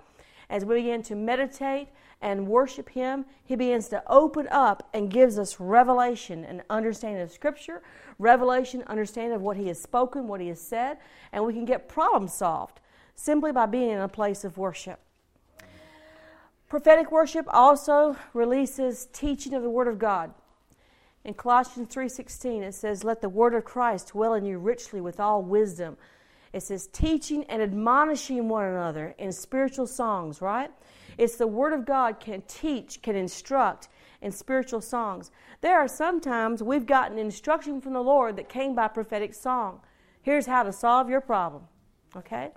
as 0.49 0.63
we 0.63 0.75
begin 0.75 1.03
to 1.03 1.15
meditate 1.15 1.89
and 2.21 2.47
worship 2.47 2.87
Him, 2.89 3.25
He 3.43 3.57
begins 3.57 3.89
to 3.89 4.01
open 4.07 4.47
up 4.49 4.87
and 4.93 5.11
gives 5.11 5.37
us 5.37 5.59
revelation 5.59 6.45
and 6.45 6.63
understanding 6.69 7.21
of 7.21 7.29
Scripture, 7.29 7.81
revelation, 8.19 8.83
understanding 8.87 9.33
of 9.33 9.41
what 9.41 9.57
He 9.57 9.67
has 9.67 9.81
spoken, 9.81 10.29
what 10.29 10.39
He 10.39 10.47
has 10.47 10.61
said, 10.61 10.97
and 11.33 11.45
we 11.45 11.53
can 11.53 11.65
get 11.65 11.89
problems 11.89 12.33
solved 12.33 12.79
simply 13.15 13.51
by 13.51 13.65
being 13.65 13.89
in 13.89 13.99
a 13.99 14.07
place 14.07 14.45
of 14.45 14.57
worship. 14.57 14.99
Prophetic 16.69 17.11
worship 17.11 17.45
also 17.49 18.15
releases 18.33 19.07
teaching 19.11 19.53
of 19.53 19.61
the 19.61 19.69
Word 19.69 19.89
of 19.89 19.99
God. 19.99 20.33
In 21.25 21.33
Colossians 21.33 21.93
3:16 21.93 22.63
it 22.63 22.73
says, 22.73 23.03
"Let 23.03 23.19
the 23.19 23.29
word 23.29 23.53
of 23.53 23.65
Christ 23.65 24.13
dwell 24.13 24.33
in 24.33 24.45
you 24.45 24.57
richly 24.57 25.01
with 25.01 25.19
all 25.19 25.41
wisdom." 25.43 25.97
It 26.53 26.63
says 26.63 26.87
teaching 26.87 27.45
and 27.45 27.61
admonishing 27.61 28.49
one 28.49 28.65
another 28.65 29.15
in 29.17 29.31
spiritual 29.31 29.87
songs, 29.87 30.41
right? 30.41 30.69
It's 31.17 31.37
the 31.37 31.47
Word 31.47 31.73
of 31.73 31.85
God 31.85 32.19
can 32.19 32.41
teach, 32.47 33.01
can 33.01 33.15
instruct 33.15 33.87
in 34.21 34.31
spiritual 34.31 34.81
songs. 34.81 35.31
There 35.61 35.77
are 35.79 35.87
sometimes 35.87 36.61
we've 36.61 36.85
gotten 36.85 37.17
instruction 37.17 37.81
from 37.81 37.93
the 37.93 38.03
Lord 38.03 38.35
that 38.37 38.49
came 38.49 38.75
by 38.75 38.87
prophetic 38.87 39.33
song. 39.33 39.81
Here's 40.21 40.45
how 40.45 40.63
to 40.63 40.71
solve 40.71 41.09
your 41.09 41.21
problem. 41.21 41.63
Okay? 42.15 42.51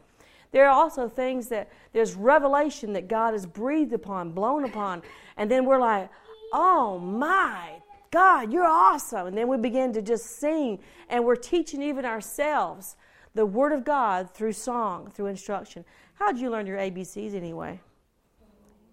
There 0.50 0.66
are 0.66 0.72
also 0.72 1.08
things 1.08 1.48
that 1.48 1.70
there's 1.92 2.14
revelation 2.14 2.92
that 2.92 3.08
God 3.08 3.32
has 3.32 3.46
breathed 3.46 3.92
upon, 3.92 4.30
blown 4.30 4.64
upon, 4.64 5.02
and 5.36 5.50
then 5.50 5.64
we're 5.64 5.80
like, 5.80 6.10
oh 6.52 6.98
my 6.98 7.70
God, 8.10 8.52
you're 8.52 8.66
awesome. 8.66 9.26
And 9.26 9.36
then 9.36 9.48
we 9.48 9.56
begin 9.56 9.92
to 9.94 10.02
just 10.02 10.38
sing, 10.38 10.78
and 11.08 11.24
we're 11.24 11.34
teaching 11.34 11.82
even 11.82 12.04
ourselves 12.04 12.94
the 13.34 13.46
Word 13.46 13.72
of 13.72 13.84
God 13.84 14.30
through 14.30 14.52
song, 14.52 15.10
through 15.10 15.26
instruction. 15.26 15.84
How'd 16.14 16.38
you 16.38 16.50
learn 16.50 16.66
your 16.66 16.78
ABCs 16.78 17.34
anyway? 17.34 17.80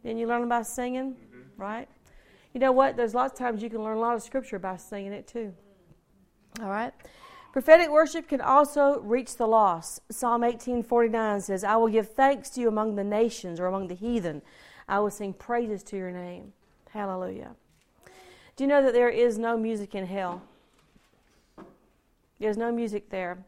Didn't 0.04 0.18
you 0.18 0.28
learn 0.28 0.42
them 0.42 0.50
by 0.50 0.64
singing? 0.64 1.14
Mm-hmm. 1.14 1.62
Right? 1.62 1.88
You 2.54 2.60
know 2.60 2.72
what? 2.72 2.98
There's 2.98 3.14
lots 3.14 3.34
of 3.34 3.40
times 3.40 3.62
you 3.62 3.70
can 3.70 3.84
learn 3.84 3.98
a 3.98 4.00
lot 4.00 4.16
of 4.16 4.24
scripture 4.24 4.60
by 4.60 4.78
singing 4.78 5.14
it 5.14 5.28
too. 5.28 5.54
All 6.60 6.70
right? 6.70 6.94
Prophetic 7.54 7.90
worship 7.90 8.28
can 8.28 8.42
also 8.42 9.00
reach 9.02 9.36
the 9.36 9.48
lost. 9.48 10.02
Psalm 10.10 10.44
18:49 10.44 11.42
says, 11.42 11.64
"I 11.64 11.76
will 11.76 11.90
give 11.90 12.10
thanks 12.10 12.50
to 12.52 12.62
you 12.62 12.68
among 12.68 12.96
the 12.96 13.04
nations 13.04 13.60
or 13.60 13.68
among 13.68 13.88
the 13.88 13.96
heathen. 13.96 14.42
I 14.88 15.00
will 15.00 15.12
sing 15.12 15.34
praises 15.34 15.84
to 15.84 15.98
your 15.98 16.12
name." 16.12 16.54
Hallelujah. 16.90 17.56
Do 18.56 18.64
you 18.64 18.68
know 18.68 18.82
that 18.82 18.94
there 18.94 19.10
is 19.10 19.38
no 19.38 19.58
music 19.58 19.96
in 19.96 20.06
hell? 20.06 20.42
There's 22.40 22.58
no 22.58 22.72
music 22.72 23.10
there. 23.10 23.46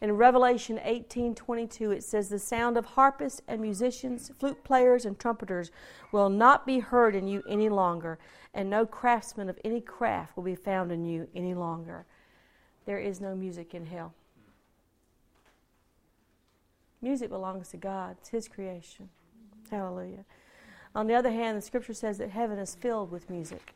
In 0.00 0.12
Revelation 0.12 0.78
18:22 0.78 1.90
it 1.90 2.04
says 2.04 2.28
the 2.28 2.38
sound 2.38 2.76
of 2.76 2.84
harpists 2.84 3.40
and 3.48 3.60
musicians, 3.60 4.30
flute 4.38 4.62
players 4.62 5.06
and 5.06 5.18
trumpeters 5.18 5.70
will 6.12 6.28
not 6.28 6.66
be 6.66 6.80
heard 6.80 7.14
in 7.14 7.26
you 7.26 7.42
any 7.48 7.68
longer, 7.68 8.18
and 8.52 8.68
no 8.68 8.84
craftsman 8.84 9.48
of 9.48 9.58
any 9.64 9.80
craft 9.80 10.36
will 10.36 10.44
be 10.44 10.54
found 10.54 10.92
in 10.92 11.06
you 11.06 11.28
any 11.34 11.54
longer. 11.54 12.04
There 12.84 12.98
is 12.98 13.20
no 13.20 13.34
music 13.34 13.74
in 13.74 13.86
hell. 13.86 14.12
Music 17.00 17.30
belongs 17.30 17.68
to 17.70 17.76
God. 17.76 18.16
It's 18.20 18.30
his 18.30 18.48
creation. 18.48 19.08
Hallelujah. 19.70 20.24
On 20.94 21.06
the 21.06 21.14
other 21.14 21.30
hand, 21.30 21.56
the 21.56 21.62
scripture 21.62 21.92
says 21.92 22.18
that 22.18 22.30
heaven 22.30 22.58
is 22.58 22.74
filled 22.74 23.10
with 23.10 23.30
music. 23.30 23.74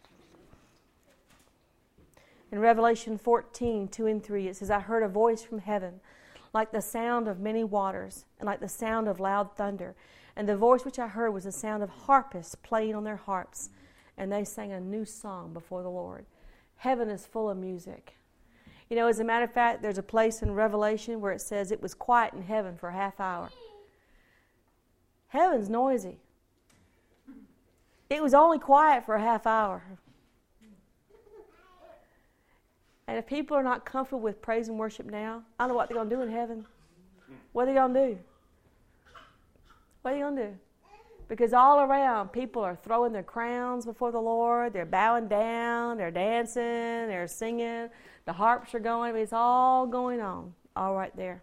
In 2.52 2.58
Revelation 2.58 3.16
14, 3.16 3.88
2 3.88 4.06
and 4.06 4.22
3, 4.22 4.48
it 4.48 4.56
says, 4.56 4.70
I 4.70 4.80
heard 4.80 5.02
a 5.02 5.08
voice 5.08 5.42
from 5.42 5.60
heaven, 5.60 6.00
like 6.52 6.72
the 6.72 6.82
sound 6.82 7.28
of 7.28 7.38
many 7.38 7.62
waters, 7.62 8.24
and 8.38 8.46
like 8.46 8.60
the 8.60 8.68
sound 8.68 9.08
of 9.08 9.20
loud 9.20 9.56
thunder. 9.56 9.94
And 10.34 10.48
the 10.48 10.56
voice 10.56 10.84
which 10.84 10.98
I 10.98 11.06
heard 11.06 11.30
was 11.30 11.44
the 11.44 11.52
sound 11.52 11.82
of 11.82 11.90
harpists 11.90 12.56
playing 12.56 12.94
on 12.94 13.04
their 13.04 13.16
harps, 13.16 13.70
and 14.16 14.32
they 14.32 14.44
sang 14.44 14.72
a 14.72 14.80
new 14.80 15.04
song 15.04 15.52
before 15.52 15.82
the 15.82 15.90
Lord. 15.90 16.26
Heaven 16.76 17.08
is 17.08 17.26
full 17.26 17.48
of 17.48 17.56
music. 17.56 18.16
You 18.88 18.96
know, 18.96 19.06
as 19.06 19.20
a 19.20 19.24
matter 19.24 19.44
of 19.44 19.52
fact, 19.52 19.82
there's 19.82 19.98
a 19.98 20.02
place 20.02 20.42
in 20.42 20.52
Revelation 20.52 21.20
where 21.20 21.32
it 21.32 21.40
says 21.40 21.70
it 21.70 21.80
was 21.80 21.94
quiet 21.94 22.34
in 22.34 22.42
heaven 22.42 22.76
for 22.76 22.88
a 22.88 22.92
half 22.92 23.20
hour. 23.20 23.50
Heaven's 25.28 25.68
noisy. 25.68 26.18
It 28.08 28.20
was 28.20 28.34
only 28.34 28.58
quiet 28.58 29.06
for 29.06 29.14
a 29.14 29.20
half 29.20 29.46
hour. 29.46 29.84
And 33.10 33.18
if 33.18 33.26
people 33.26 33.56
are 33.56 33.62
not 33.64 33.84
comfortable 33.84 34.20
with 34.20 34.40
praise 34.40 34.68
and 34.68 34.78
worship 34.78 35.04
now, 35.06 35.42
I 35.58 35.64
don't 35.64 35.70
know 35.70 35.74
what 35.74 35.88
they're 35.88 35.96
going 35.96 36.08
to 36.08 36.14
do 36.14 36.22
in 36.22 36.30
heaven. 36.30 36.64
What 37.50 37.64
are 37.64 37.66
they 37.66 37.74
going 37.74 37.92
to 37.92 38.06
do? 38.06 38.18
What 40.02 40.12
are 40.12 40.14
they 40.14 40.20
going 40.20 40.36
to 40.36 40.46
do? 40.46 40.56
Because 41.26 41.52
all 41.52 41.80
around, 41.80 42.28
people 42.28 42.62
are 42.62 42.76
throwing 42.76 43.12
their 43.12 43.24
crowns 43.24 43.84
before 43.84 44.12
the 44.12 44.20
Lord. 44.20 44.72
They're 44.72 44.86
bowing 44.86 45.26
down. 45.26 45.96
They're 45.96 46.12
dancing. 46.12 46.62
They're 46.62 47.26
singing. 47.26 47.88
The 48.26 48.32
harps 48.32 48.76
are 48.76 48.78
going. 48.78 49.16
It's 49.16 49.32
all 49.32 49.88
going 49.88 50.20
on, 50.20 50.54
all 50.76 50.94
right 50.94 51.14
there. 51.16 51.42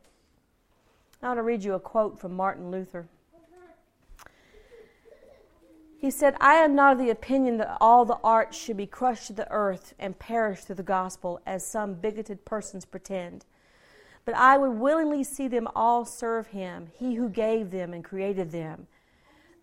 I 1.21 1.27
want 1.27 1.39
to 1.39 1.43
read 1.43 1.65
you 1.65 1.73
a 1.73 1.81
quote 1.81 2.17
from 2.17 2.33
Martin 2.33 2.71
Luther. 2.71 3.09
He 5.99 6.11
said, 6.11 6.35
I 6.39 6.55
am 6.55 6.75
not 6.75 6.93
of 6.93 6.99
the 6.99 7.09
opinion 7.09 7.57
that 7.57 7.77
all 7.81 8.05
the 8.05 8.19
arts 8.23 8.55
should 8.55 8.77
be 8.77 8.85
crushed 8.85 9.27
to 9.27 9.33
the 9.33 9.51
earth 9.51 9.95
and 9.97 10.19
perish 10.19 10.61
through 10.61 10.75
the 10.75 10.83
gospel, 10.83 11.41
as 11.45 11.65
some 11.65 11.95
bigoted 11.95 12.45
persons 12.45 12.85
pretend. 12.85 13.45
But 14.23 14.35
I 14.35 14.57
would 14.57 14.79
willingly 14.79 15.23
see 15.23 15.47
them 15.47 15.67
all 15.75 16.05
serve 16.05 16.47
him, 16.47 16.87
he 16.93 17.15
who 17.15 17.29
gave 17.29 17.71
them 17.71 17.93
and 17.93 18.03
created 18.03 18.51
them. 18.51 18.87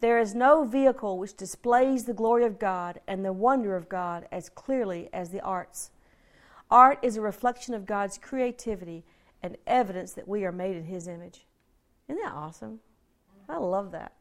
There 0.00 0.18
is 0.18 0.34
no 0.34 0.64
vehicle 0.64 1.18
which 1.18 1.36
displays 1.36 2.04
the 2.04 2.12
glory 2.12 2.44
of 2.44 2.58
God 2.58 3.00
and 3.06 3.24
the 3.24 3.32
wonder 3.32 3.76
of 3.76 3.88
God 3.88 4.26
as 4.32 4.48
clearly 4.48 5.08
as 5.12 5.30
the 5.30 5.40
arts. 5.40 5.90
Art 6.70 6.98
is 7.02 7.16
a 7.16 7.20
reflection 7.20 7.74
of 7.74 7.86
God's 7.86 8.18
creativity 8.18 9.04
and 9.42 9.56
evidence 9.66 10.12
that 10.14 10.26
we 10.26 10.44
are 10.44 10.52
made 10.52 10.76
in 10.76 10.84
his 10.84 11.06
image. 11.06 11.46
Isn't 12.08 12.22
that 12.22 12.32
awesome? 12.32 12.80
I 13.48 13.58
love 13.58 13.92
that. 13.92 14.12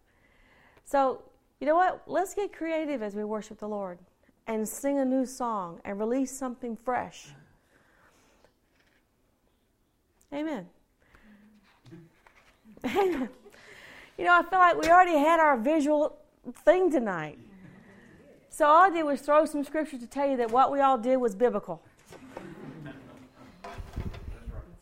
So, 0.86 1.23
you 1.63 1.67
know 1.67 1.76
what? 1.76 2.04
Let's 2.08 2.34
get 2.34 2.52
creative 2.52 3.02
as 3.02 3.15
we 3.15 3.23
worship 3.23 3.58
the 3.58 3.69
Lord 3.69 3.97
and 4.47 4.67
sing 4.67 4.99
a 4.99 5.06
new 5.06 5.26
song 5.26 5.80
and 5.86 5.97
release 5.97 6.30
something 6.30 6.76
fresh. 6.76 7.28
Amen. 10.34 10.67
You 12.84 13.30
know, 14.26 14.34
I 14.34 14.43
feel 14.43 14.60
like 14.60 14.78
we 14.78 14.89
already 14.89 15.17
had 15.17 15.39
our 15.39 15.56
visual 15.56 16.17
thing 16.65 16.91
tonight. 16.91 17.39
So 18.49 18.65
all 18.65 18.84
I 18.84 18.89
did 18.89 19.04
was 19.04 19.21
throw 19.21 19.45
some 19.45 19.63
scripture 19.63 19.97
to 19.97 20.06
tell 20.06 20.30
you 20.30 20.36
that 20.36 20.52
what 20.52 20.69
we 20.69 20.82
all 20.82 20.97
did 20.97 21.15
was 21.15 21.34
biblical. 21.34 21.82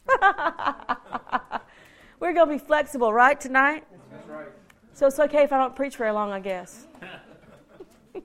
We're 2.19 2.33
going 2.33 2.49
to 2.49 2.53
be 2.55 2.57
flexible, 2.57 3.13
right, 3.13 3.39
tonight? 3.39 3.83
So 4.93 5.07
it's 5.07 5.19
okay 5.19 5.43
if 5.43 5.51
I 5.51 5.57
don't 5.57 5.75
preach 5.75 5.95
very 5.95 6.11
long, 6.11 6.31
I 6.31 6.39
guess. 6.39 6.87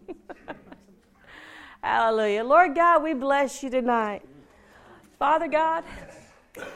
Hallelujah. 1.82 2.44
Lord 2.44 2.74
God, 2.74 3.02
we 3.02 3.14
bless 3.14 3.62
you 3.62 3.70
tonight. 3.70 4.22
Father 5.18 5.48
God, 5.48 5.84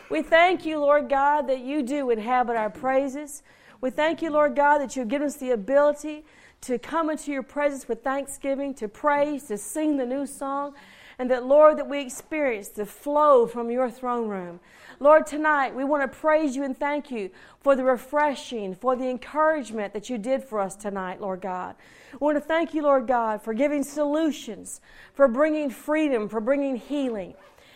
we 0.08 0.22
thank 0.22 0.64
you, 0.64 0.78
Lord 0.78 1.08
God, 1.08 1.48
that 1.48 1.60
you 1.60 1.82
do 1.82 2.10
inhabit 2.10 2.56
our 2.56 2.70
praises. 2.70 3.42
We 3.80 3.90
thank 3.90 4.22
you, 4.22 4.30
Lord 4.30 4.54
God, 4.54 4.78
that 4.78 4.96
you've 4.96 5.08
given 5.08 5.26
us 5.26 5.36
the 5.36 5.50
ability 5.50 6.24
to 6.62 6.78
come 6.78 7.10
into 7.10 7.32
your 7.32 7.42
presence 7.42 7.88
with 7.88 8.04
thanksgiving, 8.04 8.74
to 8.74 8.88
praise, 8.88 9.44
to 9.44 9.58
sing 9.58 9.96
the 9.96 10.06
new 10.06 10.26
song, 10.26 10.74
and 11.20 11.30
that, 11.30 11.44
Lord, 11.44 11.76
that 11.76 11.86
we 11.86 12.00
experience 12.00 12.68
the 12.68 12.86
flow 12.86 13.46
from 13.46 13.70
your 13.70 13.90
throne 13.90 14.26
room. 14.26 14.58
Lord, 15.00 15.26
tonight 15.26 15.76
we 15.76 15.84
want 15.84 16.02
to 16.02 16.18
praise 16.18 16.56
you 16.56 16.64
and 16.64 16.74
thank 16.74 17.10
you 17.10 17.28
for 17.60 17.76
the 17.76 17.84
refreshing, 17.84 18.74
for 18.74 18.96
the 18.96 19.06
encouragement 19.10 19.92
that 19.92 20.08
you 20.08 20.16
did 20.16 20.42
for 20.42 20.60
us 20.60 20.74
tonight, 20.76 21.20
Lord 21.20 21.42
God. 21.42 21.74
We 22.14 22.24
want 22.24 22.38
to 22.38 22.40
thank 22.40 22.72
you, 22.72 22.84
Lord 22.84 23.06
God, 23.06 23.42
for 23.42 23.52
giving 23.52 23.82
solutions, 23.82 24.80
for 25.12 25.28
bringing 25.28 25.68
freedom, 25.68 26.26
for 26.26 26.40
bringing 26.40 26.76
healing. 26.76 27.34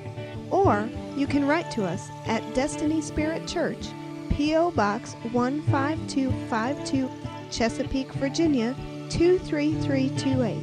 or 0.50 0.88
you 1.16 1.26
can 1.26 1.46
write 1.46 1.70
to 1.72 1.84
us 1.84 2.08
at 2.26 2.54
Destiny 2.54 3.02
Spirit 3.02 3.46
Church, 3.46 3.88
P.O. 4.30 4.70
Box 4.70 5.14
15252, 5.32 7.10
Chesapeake, 7.50 8.10
Virginia 8.14 8.74
23328. 9.10 10.62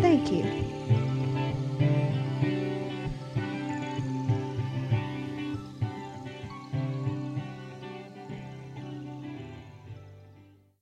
Thank 0.00 0.32
you. 0.32 0.44